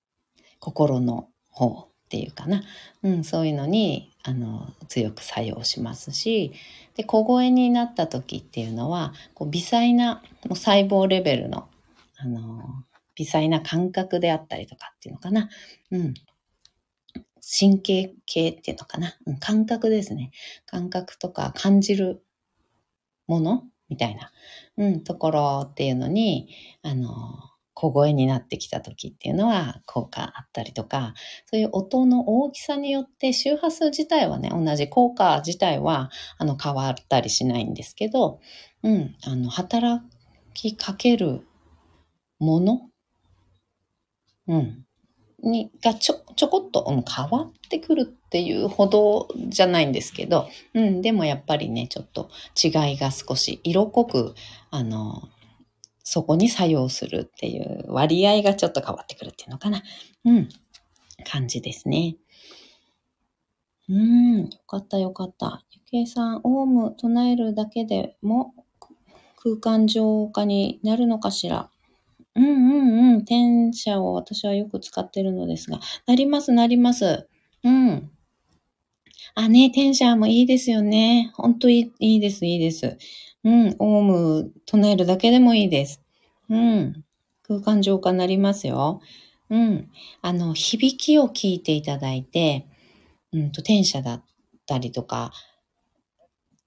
[0.60, 2.62] 心の方っていうかな。
[3.02, 6.52] うん、そういうのに、あの、強く作用しますし、
[6.94, 11.68] で、小声になった時っていうのは、こう微細な、もう細胞レベルの、
[12.18, 12.84] あの、
[13.18, 15.48] 微細な感覚であったりとかっていうのかな。
[15.90, 16.14] うん。
[17.60, 19.16] 神経系っていうのかな。
[19.26, 20.30] うん、感覚ですね。
[20.66, 22.22] 感覚とか感じる
[23.26, 24.30] ものみたいな、
[24.76, 26.48] うん、ところっていうのに、
[26.82, 27.10] あの、
[27.74, 31.14] 小声になってきた時っていうのは効果あったりとか、
[31.46, 38.40] そういう音の大きさによって周波数自体はね、同じ効果自体はあの変わったりしないんですけど、
[38.82, 40.04] うん、あの、働
[40.54, 41.46] きかける
[42.40, 42.87] もの
[44.48, 44.84] うん。
[45.42, 52.30] に、がちょ、ちょこっと、変わってくるっていうほどじゃないんですけど、うん、でもやっぱりね、ちょっと
[52.62, 54.34] 違いが少し色濃く、
[54.70, 55.28] あの、
[56.02, 59.82] そこに作用するっていう割合がちょっと変わってくるっていうのかな。
[60.24, 60.48] うん。
[61.24, 62.16] 感じですね。
[63.88, 65.64] うん、よかったよかった。
[65.70, 68.54] ゆけいさん、オウム唱えるだけでも
[69.36, 71.70] 空間浄化になるのかしら？
[72.38, 73.16] うんうんうん。
[73.18, 77.28] 転写を私はよく使ってるのですが、なります、なります。
[77.64, 78.10] うん。
[79.34, 81.32] あ、ね、転写もいいですよね。
[81.34, 82.96] ほんといいいいです、いいです。
[83.44, 83.76] うん。
[83.78, 86.00] オウム唱えるだけでもいいです。
[86.48, 87.04] うん。
[87.42, 89.00] 空間浄化なりますよ。
[89.50, 89.90] うん。
[90.22, 92.66] あの、響きを聞いていただいて、
[93.32, 94.24] うんと、天社だっ
[94.66, 95.32] たりとか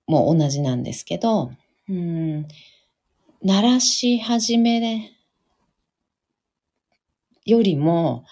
[0.08, 1.52] も同じなんですけど、
[1.90, 2.48] うん、
[3.44, 4.80] 鳴らし始め
[7.46, 8.26] よりも、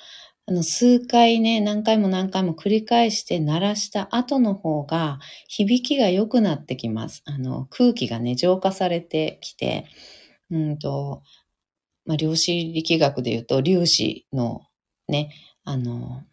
[0.47, 7.21] あの、数回ね、何回も何回も繰り返して鳴らした後の方が、響きが良くなってきます。
[7.25, 9.85] あの、空気がね、浄化されてきて、
[10.51, 11.21] うんと、
[12.05, 14.61] まあ、量子力学で言うと、粒子の
[15.07, 15.31] ね、
[15.63, 16.23] あの、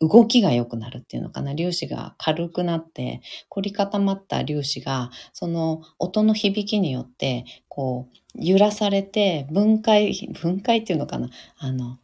[0.00, 1.54] 動きが良くなるっていうのかな。
[1.56, 11.30] 粒子が軽くなって、凝り固まった粒子が、その音の響きによって、こう、揺らされて、分解、分解っていうのかな。
[11.58, 11.98] あの、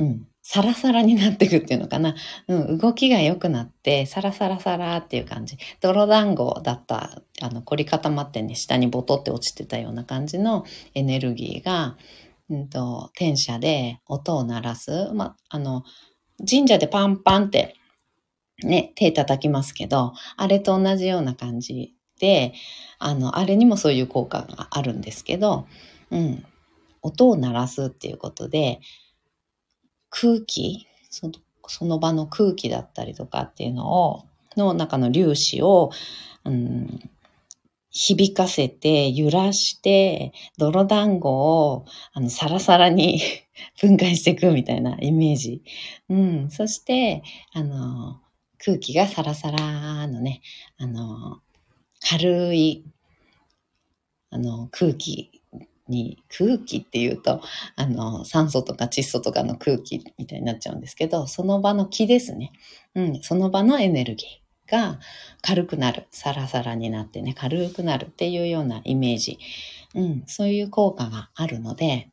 [0.00, 2.14] うん、サラサラになっていくっていうのかな。
[2.48, 5.58] うん、動きが良くなって、サラサラサラっていう感じ。
[5.80, 11.98] 泥団子だった、あの、凝り固まってね、下にボトって落ちてたような感じのエネルギーが、
[12.48, 15.10] うんと、天社で音を鳴らす。
[15.12, 15.84] ま、あの、
[16.48, 17.76] 神社でパンパンって、
[18.64, 22.54] ね、手叩きますけど、あれと同じような感じで、
[22.98, 25.66] あの、あれにもそういう効果があるんですけど、
[26.10, 26.44] うん、
[27.02, 28.80] 音を鳴らすっていうことで、
[30.10, 31.32] 空気その、
[31.66, 34.24] その場の空気だったりとかっていうのを、
[34.56, 35.90] の中の粒子を、
[36.44, 37.00] うん、
[37.90, 43.20] 響かせて、揺らして、泥団子を、あの、サラサラに
[43.80, 45.62] 分解していくみたいなイメージ。
[46.08, 46.50] うん。
[46.50, 48.20] そして、あの、
[48.58, 50.42] 空気がサラサラのね、
[50.78, 51.40] あの、
[52.00, 52.84] 軽い、
[54.30, 55.39] あの、空気
[55.90, 57.42] に、空気っていうと、
[57.76, 62.52] あの、酸素とか窒素とかの空気みたいになっちゃうんですけど、その場の気ですね。
[62.94, 64.98] うん、その場のエネルギーが
[65.42, 66.06] 軽くなる。
[66.10, 69.38] サラサラになってね、軽くなるっていうようなイメージ。
[69.94, 72.08] うん、そういう効果があるので、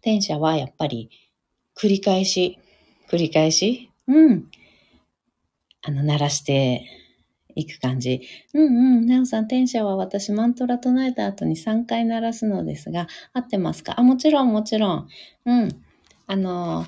[0.00, 1.10] 転写はやっぱり
[1.76, 2.58] 繰り返し、
[3.08, 4.50] 繰り返し、うん、
[5.82, 6.84] あの、鳴らして
[7.54, 8.22] いく感じ。
[8.54, 9.06] うんうん。
[9.06, 13.98] なおさん、転写は私、マントラ唱えた後に3回鳴らすのですが、合ってますか？
[13.98, 15.08] あ、もちろん、もちろん。
[15.46, 15.68] うん。
[16.26, 16.86] あの、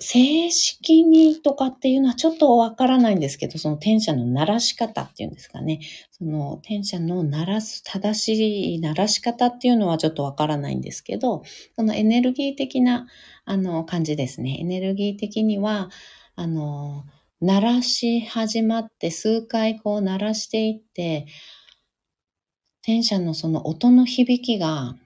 [0.00, 5.80] 正式にとかっていうのはちょっとわからないんですけど、その転写の鳴らし方っていうんですかね。
[6.12, 11.42] その転写の鳴らす、正しい鳴らし方っていうのはちょっとわからないんですけど、
[11.74, 13.08] そのエネルギー的な、
[13.44, 14.58] あの、感じですね。
[14.60, 15.90] エネルギー的には、
[16.36, 17.04] あの、
[17.40, 21.26] 鳴らし始まって数回こう鳴らしていって、
[22.82, 24.96] 天社のその音の響きが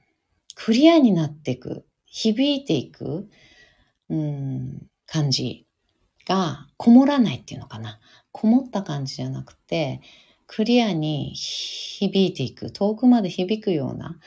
[0.55, 3.29] クリアになっていく、響いていく、
[4.09, 5.67] うん、感じ
[6.27, 8.01] がこもらないっていうのかな。
[8.31, 10.01] こもった感じじゃなくて、
[10.47, 14.19] クリアに響いていく、遠くまで響くような、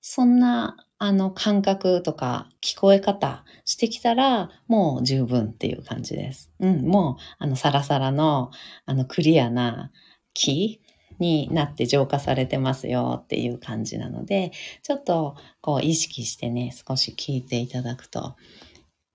[0.00, 6.52] そんなあの感覚とか聞こえ方してきたらもう十分っていう感じです。
[6.60, 8.50] うん、もうあのサラサラの
[8.84, 9.90] あのクリアな
[10.34, 10.82] 木
[11.18, 18.36] になって浄化されてますよっていう感じなので、ちょっとこう意識してね、少し聞いていただくと、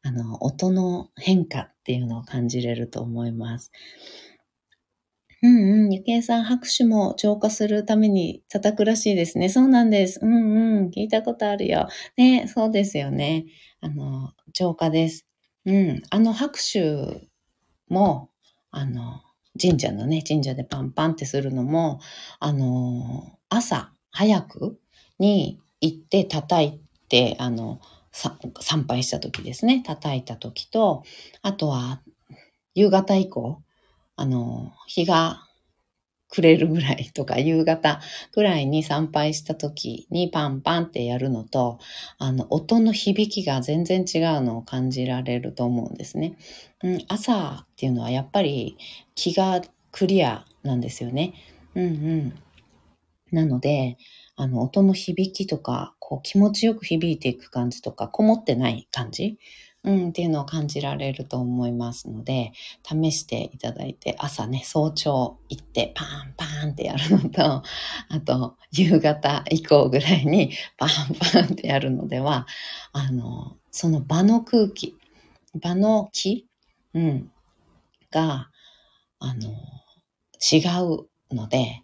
[0.01, 3.71] あの、音の変化っていうのを感じれると思います。
[5.45, 5.93] うんうん。
[5.93, 9.49] ゆけいさん、拍手も浄化するために叩くらしいですね。
[9.49, 10.19] そうなんです。
[10.21, 10.89] うんうん。
[10.89, 11.87] 聞いたことあるよ。
[12.17, 13.45] ね、そうですよね。
[13.81, 15.25] あの、浄化です。
[15.65, 16.01] うん。
[16.09, 17.27] あの拍手
[17.89, 18.29] も、
[18.71, 19.21] あの、
[19.61, 21.99] 神社のね、神社でパンパンってするのも、
[22.39, 24.79] あの、朝早く
[25.19, 26.79] に行って叩い
[27.09, 27.79] て、あの、
[28.11, 29.83] 参拝した時ですね。
[29.85, 31.03] 叩いた時と、
[31.41, 32.01] あとは、
[32.75, 33.61] 夕方以降、
[34.17, 35.41] あの、日が
[36.29, 38.01] 暮れるぐらいとか、夕方
[38.33, 41.79] ぐらいに参拝した時にパンパンってやるのと、
[42.17, 46.37] あの、音の響きが全然違うのを感じられると思うんですね。
[46.83, 48.77] うん、朝っていうのはやっぱり
[49.15, 49.61] 気が
[49.91, 51.33] クリアなんですよね。
[51.75, 52.33] うんうん。
[53.31, 53.97] なので、
[54.35, 59.37] あの、音の響きとか、こう気持ちよく響いていく感じとか、こもってない感じ。
[59.85, 67.61] うん、っていうのを感じられると思いますので、試していただいて、朝ね、早朝行ってパンパンってやるのと、
[68.09, 70.89] あと、夕方以降ぐらいにパン
[71.31, 72.47] パンってやるのでは、
[72.93, 74.95] あの、その場の空気、
[75.53, 76.47] 場の気、
[76.95, 77.31] うん、
[78.09, 78.49] が、
[79.19, 79.51] あの、
[80.51, 81.83] 違うので、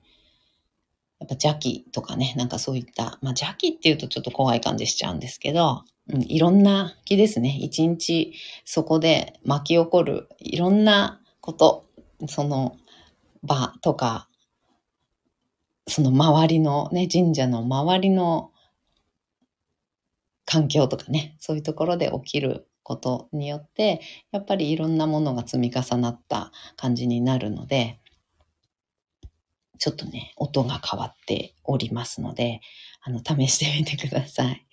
[1.20, 7.58] やっぱ邪気とかね、なんかそういった、まあ邪気っていうとちょっと怖い感じしちゃうんですけど、うん、いろんな気ですね。
[7.60, 8.34] 一日
[8.66, 11.86] そこで巻き起こるいろんなこと、
[12.28, 12.78] その
[13.44, 14.28] 場とか、
[15.88, 18.52] その周りのね、神社の周りの
[20.46, 28.00] 環境とかね、そういうところで起きることによって、やっぱりいろんなものが積み重なった感じになるので、
[29.80, 32.62] ちょっとね、音が変わっておりますので、
[33.02, 34.66] あの、試してみてください。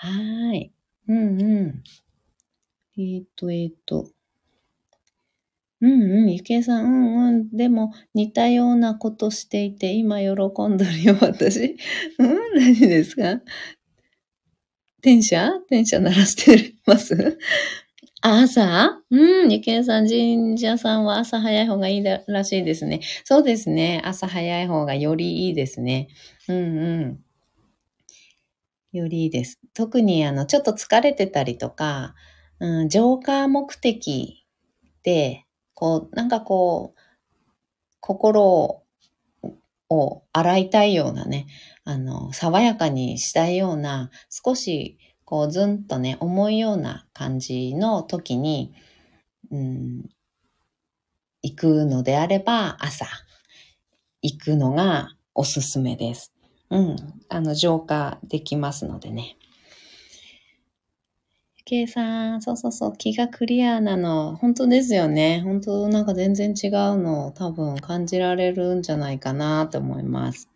[0.00, 0.72] はーい。
[1.08, 1.82] うんうん。
[2.96, 4.08] えー、っと、えー、っと。
[5.80, 7.50] うんうん、ゆけいさん、うんうん。
[7.50, 10.28] でも、似たようなことしていて、今喜
[10.68, 11.76] んでるよ、私。
[12.18, 13.40] うん何ですか？
[15.02, 15.50] 電車？
[15.68, 17.38] 電車鳴らしてます？
[18.20, 19.00] 朝？
[19.10, 23.00] うん、ゆけいさん、神社さんは朝早い方がいいらしいですね。
[23.24, 24.00] そうですね。
[24.04, 26.08] 朝早い方がよりいいですね。
[26.48, 26.60] うんう
[27.00, 27.24] ん。
[28.92, 29.58] よりいいです。
[29.74, 32.14] 特に、あの、ちょっと疲れてたりとか、
[32.60, 34.46] うん、浄化目的
[35.02, 37.00] で、こう、なんかこう、
[38.00, 38.82] 心
[39.90, 41.46] を洗いたいようなね、
[41.84, 48.72] あの、爽やかにしたいような、少し、こう、ずんとね、重いような感じの時に、
[49.50, 50.08] うん、
[51.42, 53.06] 行くのであれば、朝、
[54.22, 56.32] 行くのがおすすめです。
[56.70, 56.96] うん、
[57.30, 59.36] あの、浄化できますのでね。
[61.64, 64.36] 計算、そうそうそう、気がクリアなの。
[64.36, 65.40] 本当ですよね。
[65.44, 70.48] 本当なんか全然違うの多分感じられるんじゃないかなと思います。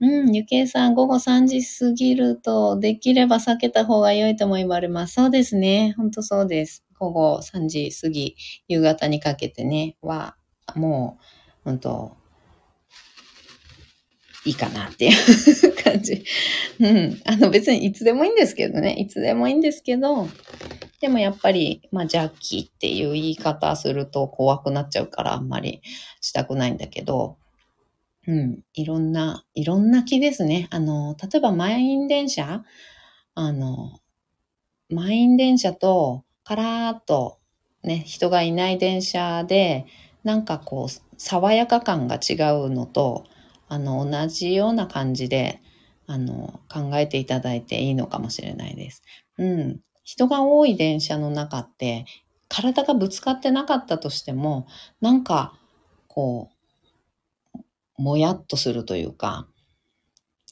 [0.00, 5.14] うん、ゆけいさん、午後3時過ぎると、できれば避けた方が良いとも言われます。
[5.14, 5.94] そうですね。
[5.96, 6.84] 本当そうです。
[6.98, 8.36] 午後3時過ぎ、
[8.68, 10.36] 夕方にかけてね、は、
[10.76, 11.24] もう、
[11.64, 12.16] 本当
[14.44, 16.24] いいかなっていう感じ。
[16.80, 17.20] うん。
[17.24, 18.94] あの別にいつでもいいんですけどね。
[18.94, 20.28] いつでもいいんですけど、
[21.00, 25.80] でもやっぱり、まあ、ジャッキーっていう言い方すると怖くなっちゃうからあんまり
[26.20, 27.38] したくないんだけど、
[28.26, 28.60] うん。
[28.74, 30.68] いろんな、いろんな気ですね。
[30.70, 32.64] あの、例えば満員電車
[33.34, 33.98] あの、
[34.90, 37.38] 満員電車とカラーっと
[37.82, 39.86] ね、人がいない電車で、
[40.22, 42.34] なんかこう、爽やか感が違
[42.66, 43.24] うのと、
[43.72, 45.62] あの、同じような感じで、
[46.06, 49.02] あの、考えていただいていいのかもしれないです。
[49.38, 49.80] うん。
[50.04, 52.04] 人が多い電車の中って、
[52.48, 54.66] 体がぶつかってなかったとしても、
[55.00, 55.58] なんか、
[56.06, 56.50] こ
[57.54, 59.48] う、もやっとするというか、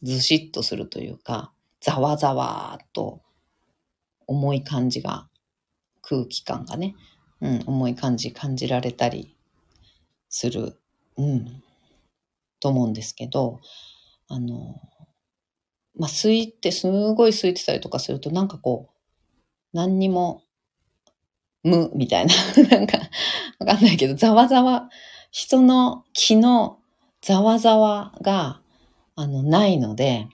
[0.00, 1.52] ずしっとするというか、
[1.82, 3.20] ざわざわっと
[4.26, 5.28] 重い感じが、
[6.00, 6.94] 空気感がね、
[7.42, 9.36] うん、重い感じ感じられたり
[10.30, 10.80] する。
[11.18, 11.62] うん。
[12.60, 13.60] と思うんですけど、
[14.28, 14.80] あの、
[15.96, 20.42] まあ、吸いってすごい吸いてたりとかするとなんかこう、何にも
[21.62, 22.34] 無みたいな、
[22.70, 22.98] なんか
[23.58, 24.88] わかんないけど、ざわざわ、
[25.30, 26.78] 人の気の
[27.22, 28.60] ざわざわが、
[29.14, 30.26] あの、ないので、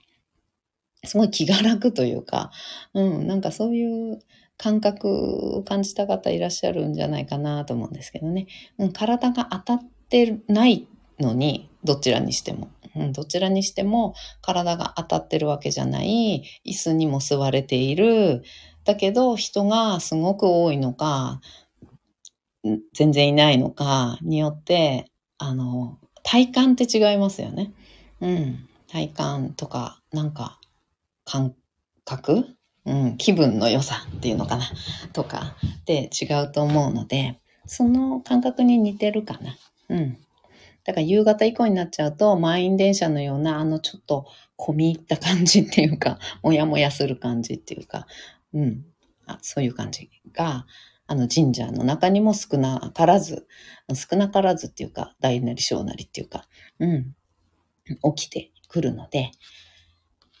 [1.03, 2.51] すごい気が楽というか、
[2.93, 4.19] うん、なんかそういう
[4.57, 8.47] 感覚を感じた方いらっしゃるんじゃないかなと思うんですけどね。
[8.77, 10.87] うん、体が当たってない
[11.19, 12.69] のに、どちらにしても。
[12.95, 18.43] うん、どちらにしても体が当たってるわけじゃない、椅子にも座れている、
[18.85, 21.41] だけど人がすごく多いのか、
[22.93, 27.71] 全然いないのかによって、あの、体感って違いますよね。
[28.19, 28.67] うん。
[28.87, 30.59] 体感とか、なんか、
[31.23, 31.55] 感
[32.03, 32.45] 覚？
[32.85, 34.63] うん、気分の良さっていうのかな？
[35.13, 39.57] とかで違うと思うので、その感覚に似てるかな。
[39.89, 40.17] うん。
[40.87, 44.25] だから夕方以降になっちゃうと、満員電車のような、あのちょっと
[44.57, 48.07] 込み入った感じっていうか、 もやもやする感じっていうか、
[48.53, 48.85] うん。
[49.25, 50.65] あそういう感じが、
[51.05, 53.47] あの神社の中にも少なからず、
[53.93, 56.47] 少なからずっていうか、大なり小なりっていうか、
[56.79, 57.15] うん。
[58.15, 59.31] 起きてくるので、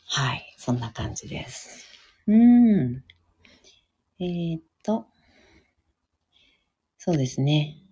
[0.05, 0.55] はい。
[0.57, 1.85] そんな感じです。
[2.25, 3.03] うん。
[4.19, 5.07] えー、っと、
[6.97, 7.86] そうですね。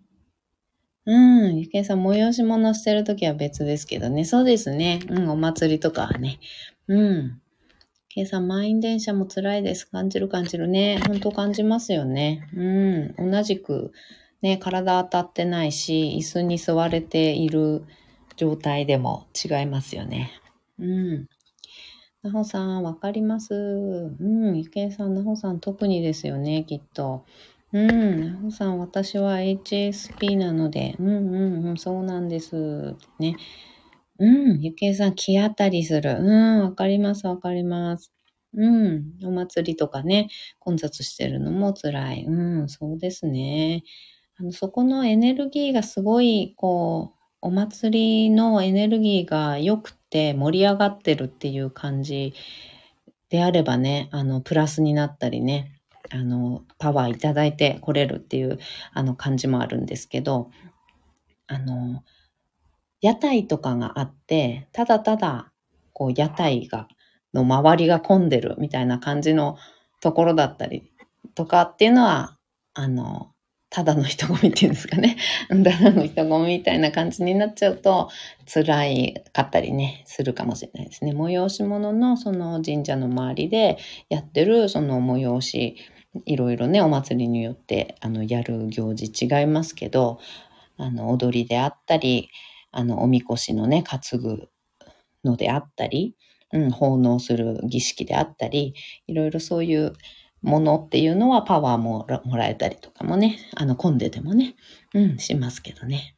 [1.05, 1.15] う
[1.51, 1.59] ん。
[1.59, 4.25] ゆけいさん、催し物してるときは別ですけどね。
[4.25, 5.01] そうですね。
[5.07, 6.39] うん、お祭りとかはね。
[6.87, 7.23] うん。
[7.25, 7.41] ゆ
[8.09, 9.85] けいさん、満員電車も辛いです。
[9.87, 10.99] 感じる感じるね。
[11.07, 12.47] 本当感じますよね。
[12.55, 13.31] うん。
[13.31, 13.91] 同じく、
[14.41, 17.83] ね、体当たってないし、椅子に座れている
[18.35, 20.31] 状態でも違いますよね。
[20.79, 21.27] うん。
[22.23, 23.53] なほさん、わかります。
[23.53, 24.57] うん。
[24.57, 27.25] ゆけいさん、なほさん、特にですよね、きっと。
[27.75, 32.97] うん、なほさん、私は HSP なので、うんうんうん、そうなんです。
[33.19, 33.37] ね。
[34.19, 34.25] う
[34.57, 36.17] ん、ゆけいさん、気当たりする。
[36.19, 38.13] うん、わかります、わかります。
[38.55, 42.25] うん、お祭りとかね、混雑してるのも辛い。
[42.25, 43.83] うん、そうですね。
[44.37, 52.33] あの、そこのエネルギーがすごい、こう、お祭りのエネルギーが良くて盛り上がってるっていう感じ
[53.29, 55.74] であればね、あの、プラスになったりね、
[56.11, 58.59] あの、パワーいただいてこれるっていう、
[58.93, 60.49] あの、感じもあるんですけど、
[61.47, 62.03] あの、
[63.01, 65.51] 屋台とかがあって、ただただ、
[65.93, 66.87] こう、屋台が、
[67.33, 69.57] の周りが混んでるみたいな感じの
[69.99, 70.91] ところだったり
[71.35, 72.37] とかっていうのは、
[72.73, 73.31] あの、
[73.69, 75.17] ただの人混みっていうんですかね。
[75.49, 78.09] ただの人混みみたいな感じになっちゃうと、
[78.45, 81.11] 辛いかったりね、するかもしれないですね。
[81.11, 83.77] 催し物のその神社の周りで
[84.07, 85.75] やってるその催し、
[86.25, 90.19] いろいろね、お祭りによって、あの、やる行事違いますけど、
[90.77, 92.29] あの、踊りであったり、
[92.71, 94.49] あの、おみこしのね、担ぐ
[95.23, 96.15] のであったり、
[96.51, 98.75] うん、奉納する儀式であったり、
[99.07, 99.93] いろいろそういう
[100.41, 104.55] ものっていうのはパワーももらえたりとかもね、あの、混んでてもね、
[104.93, 106.15] うん、しますけどね。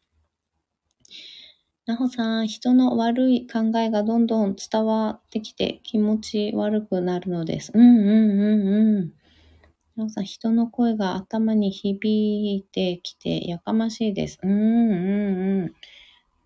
[1.87, 7.71] なほさん、人の悪い考えがどんどん伝わってきて気持ち悪くなるのです。
[7.73, 8.07] うんうん
[8.41, 8.67] うん
[8.97, 9.13] うん。
[9.97, 14.37] なほさん、人の声が頭に響いてきてやかましいです。
[14.43, 15.73] うんうんうん。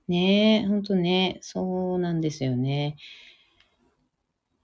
[0.08, 2.96] ねえ、ほんとね、そうなんですよね。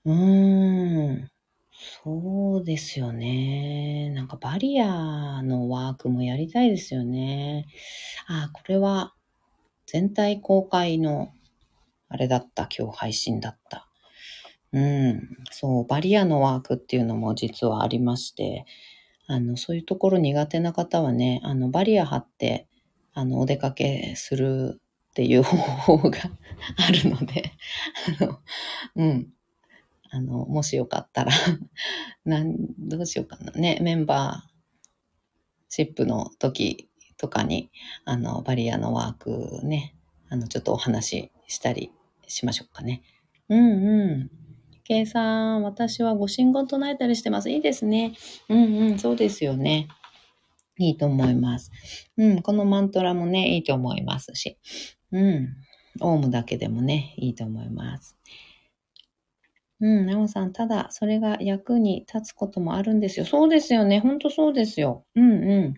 [0.05, 1.29] うーん。
[1.69, 4.09] そうですよね。
[4.11, 7.65] なんかバリアのワークもやりたいですよね。
[8.27, 9.13] あ、これは
[9.85, 11.33] 全体公開の
[12.07, 12.69] あれだった。
[12.77, 13.89] 今日配信だった。
[14.73, 15.37] うん。
[15.51, 18.65] そう、バリアのワークっていうのも実はありまして、
[19.27, 22.67] あの、そういうところ苦手な方はね、あの、バリア張って、
[23.13, 25.57] あの、お出かけするっていう方
[25.97, 26.19] 法が
[26.87, 27.51] あるので、
[28.21, 28.39] あの、
[28.95, 29.29] うん。
[30.11, 31.33] あの、もしよかったら
[32.25, 33.51] なん、どうしようかな。
[33.53, 34.57] ね、メンバー
[35.69, 37.71] シップの時とかに、
[38.05, 39.95] あの、バリアのワークね、
[40.29, 41.91] あの、ちょっとお話ししたり
[42.27, 43.01] しましょうかね。
[43.49, 44.46] うんうん。
[44.87, 47.49] 計算、私はご神言唱えたりしてます。
[47.49, 48.13] いいですね。
[48.47, 49.89] うんうん、そうですよね。
[50.79, 51.71] いいと思います。
[52.15, 54.57] うん、このマントラもね、いいと思いますし。
[55.11, 55.49] うん。
[55.99, 58.15] オウムだけでもね、いいと思います。
[59.81, 63.25] うん、なおさん、ただ、それが役に立つこともあるんですよ。
[63.25, 63.99] そうですよね。
[63.99, 65.05] ほんとそうですよ。
[65.15, 65.75] うんう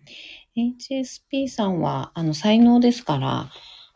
[0.56, 0.76] ん。
[0.78, 3.50] HSP さんは、あの、才能ですから、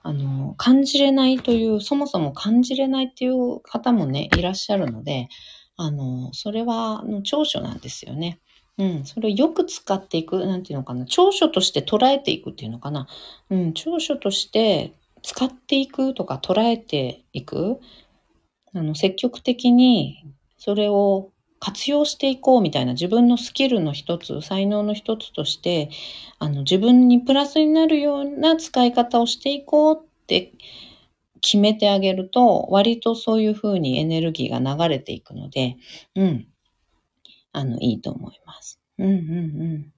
[0.04, 5.30] あの、感じれないという、そもそも感じれないっていう方もね、いらっしゃるので、
[5.78, 8.39] あの、それは、あの、長所なんですよね。
[8.78, 13.08] うん、それをよく使っていく、なんていうのかな、長所として捉えていくっていうのかな。
[13.49, 17.80] うん、長所として使っていくとか捉えていく。
[18.74, 20.26] あの、積極的に
[20.58, 21.32] それを
[21.64, 25.89] 活用していこうみたいな自分のスキルの一つ、才能の一つとして、
[26.38, 30.51] あの、自分にプラスになるような使い方をしていこうって
[31.39, 35.78] 決めてあげると、割とそういうふうにエネルギーが流れていくので、
[36.18, 36.47] うん。
[37.53, 38.82] あの、いいと思います。
[38.97, 39.18] うんうんう
[39.78, 39.93] ん。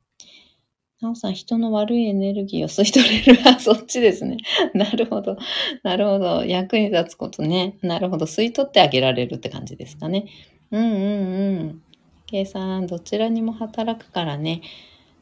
[1.01, 3.41] なおさん、人の悪いエネルギーを吸い取れる。
[3.49, 4.37] あ、 そっちですね。
[4.75, 5.35] なるほど。
[5.81, 6.45] なるほど。
[6.45, 7.79] 役に立つことね。
[7.81, 8.27] なるほど。
[8.27, 10.25] 吸い取ってあげられるって感じですかね。
[10.75, 11.81] うんうんうん。
[12.25, 14.61] 計算、どちらにも働くからね。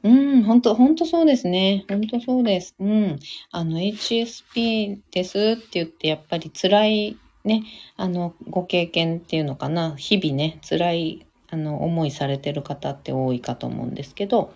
[0.01, 1.86] うん、本当本当そうですね。
[1.88, 2.76] 本当そうです。
[2.80, 3.20] うん。
[3.51, 7.64] あの、HSP ですって言って、やっぱり辛いね、
[7.97, 9.95] あの、ご経験っていうのかな。
[9.95, 14.54] 日々ね、辛い、あの、思いされてる方って多いかと思うんですけど、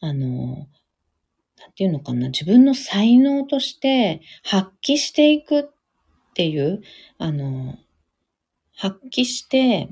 [0.00, 0.68] あの、
[1.58, 5.64] なんていうのかな、自分の才能として発揮していくっ
[6.34, 6.80] ていう、
[7.18, 7.78] あの、
[8.80, 9.90] 発揮して、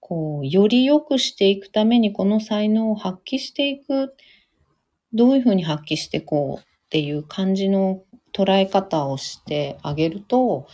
[0.00, 4.16] こう、より良くしていくためにこの才能を発揮していく、
[5.12, 10.66] どういうふうに発揮していこうっていう感じの捉え方をしてあげると、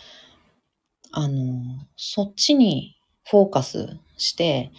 [1.12, 2.96] あの、そっちに
[3.28, 4.72] フォーカスして、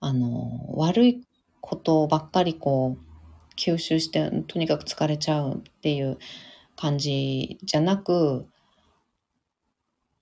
[0.00, 1.22] あの、悪い
[1.62, 6.18] ことばっかりこう吸収してとにかく疲れちゃうっていう
[6.76, 8.46] 感じじゃなく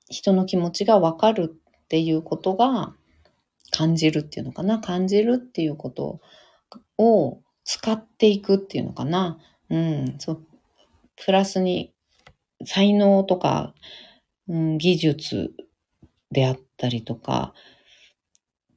[0.09, 2.95] 人の気持ちがわかるっていうことが
[3.71, 6.21] 感じるっていうのかな感じるっていうこと
[6.99, 9.39] を使っていくっていうのかな
[9.71, 10.47] うんそう
[11.17, 11.93] プラスに
[12.65, 13.75] 才能とか、
[14.49, 15.53] うん、技術
[16.31, 17.55] であったりとか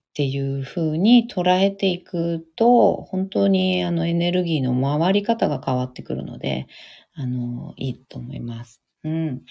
[0.09, 6.67] っていう風に捉えていくと、本当にあのエネルギーの回り方が変わってくるので、
[7.13, 8.82] あの、いいと思います。
[9.03, 9.41] うん。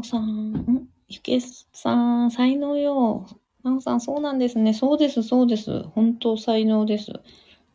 [0.00, 3.26] おさん、んゆけさん、才能よ。
[3.62, 4.72] なおさん、そうなんですね。
[4.72, 5.82] そうです、そうです。
[5.94, 7.12] 本当才能です。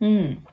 [0.01, 0.43] うん。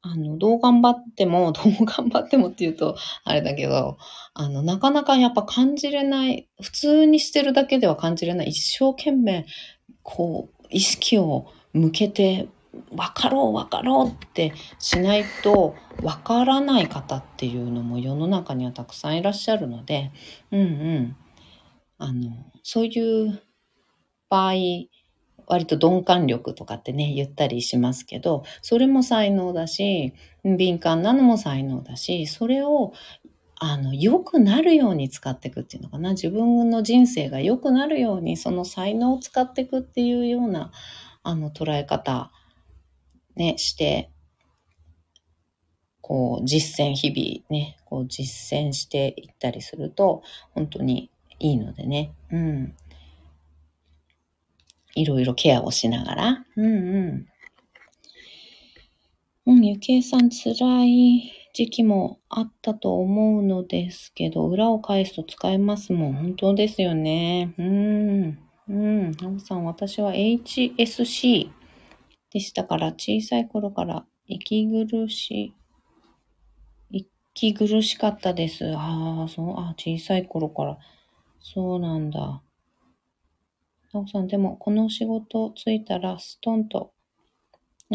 [0.00, 3.98] あの、どう頑張っても、 どう頑張ってもって言うと、あれだけど、
[4.34, 9.46] あの、なかなかやっぱ感じれない、普通にしてるだけでは感じれない、一生懸命
[10.04, 12.48] こう、意識を向けて、
[12.90, 20.10] 分かろう分かろうってしないと分からない方っていうのも世の中にはたくさんいらっしゃるので、
[20.50, 21.16] うんうん。
[21.98, 22.30] あの、
[22.62, 23.42] そういう
[24.28, 24.54] 場合、
[25.46, 30.14] 割と鈍感力とかってね、言ったりしますけど、それも才能だし、
[30.44, 32.92] 敏感なのも才能だし、それを
[33.64, 36.14] あの、良くなるように使っていくっていうのかな。
[36.14, 40.72] 自分の人生が良くなるように、その才能を使っていくっていうような、
[41.22, 42.32] あの、捉え方、
[43.36, 44.10] ね、して、
[46.00, 50.22] こう、実践、日々ね、こう、実践していったりすると、
[50.54, 52.12] 本当にいいのでね。
[52.30, 52.74] うん。
[54.94, 56.44] いろいろケアをしながら。
[56.56, 57.26] うんうん。
[59.44, 66.12] うん、ゆけいさん辛い時期もあったと思うのですけど、裏を返すと使えますもん。
[66.14, 67.54] 本当ですよね。
[67.58, 68.38] うん。
[68.68, 69.10] うん。
[69.12, 71.50] なおさん、私は HSC
[72.32, 75.54] でしたから、小さい頃から息苦し、
[76.90, 78.74] 息苦しかったです。
[78.76, 80.78] ああ、そう、あ小さい頃から。
[81.40, 82.42] そうなんだ。
[83.92, 86.92] なおさん、でも、この仕事ついたら、ストンと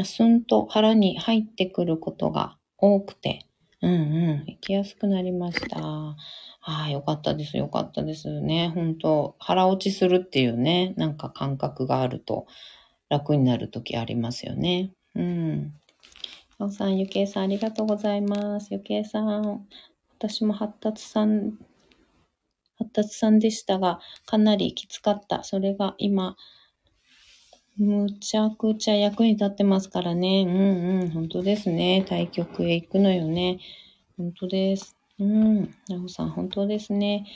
[0.04, 3.46] スンと腹に入ってくることが多くて、
[3.82, 5.78] うんうん、行きやすくなりました。
[5.80, 6.16] あ
[6.62, 8.72] あ、よかったです、よかったですね。
[8.74, 12.48] 本当腹落ちするっていうね、なんか感覚があると
[13.10, 14.92] 楽になるときありますよね。
[15.16, 15.74] うん。
[16.72, 18.74] さん、ゆけいさん、ありがとうございます。
[18.74, 19.68] ゆけいさん、
[20.18, 21.54] 私も発達さん、
[22.78, 25.44] 発達さんでしたが、かなりきつかった。
[25.44, 26.36] それが今、
[27.78, 30.46] むちゃくちゃ役に立ってますからね。
[30.48, 31.10] うんうん。
[31.12, 32.04] 本当ですね。
[32.10, 33.60] 対局へ行くのよね。
[34.18, 34.98] 本当です。
[35.20, 35.62] うん。
[35.88, 37.28] なほさん、本当ですね。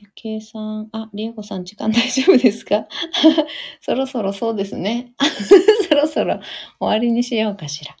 [0.00, 2.86] ゆけいさん、あ、りえこさん、時間大丈夫ですか？
[3.80, 5.12] そろそろそうですね。
[5.88, 6.40] そろそろ
[6.78, 7.96] 終わりにしようかしら。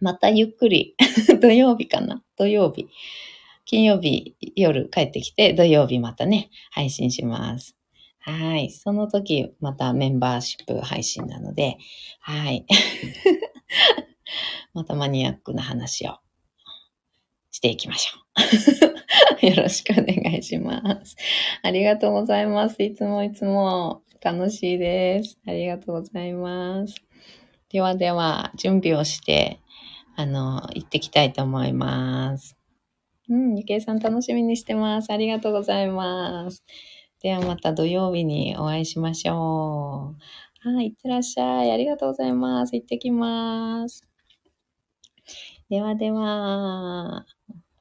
[0.00, 0.94] またゆっくり、
[1.40, 2.22] 土曜日かな？
[2.36, 2.88] 土曜日。
[3.66, 7.76] 金曜日夜帰ってきて、土曜日またね、配信します。
[8.20, 8.70] はい。
[8.70, 11.76] その時、またメンバーシップ配信なので、
[12.20, 12.64] はい。
[14.72, 16.16] またマニアックな話を
[17.50, 18.93] していきましょう。
[19.42, 21.16] よろしくお願いします。
[21.62, 22.82] ありがとうございます。
[22.82, 25.38] いつもいつも楽しいです。
[25.46, 26.94] ありがとうございます。
[27.70, 29.60] ではでは、準備をして、
[30.16, 32.56] あの、行ってきたいと思います。
[33.28, 35.10] うん、ゆけいさん楽しみにしてます。
[35.10, 36.62] ありがとうございます。
[37.22, 40.14] ではまた土曜日にお会いしましょ
[40.64, 40.68] う。
[40.68, 41.72] はい、いってらっしゃい。
[41.72, 42.74] ありがとうございます。
[42.74, 44.02] 行ってきます。
[45.70, 47.24] ではでは、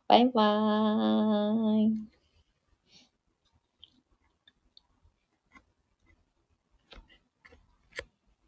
[0.08, 2.13] バイバーイ。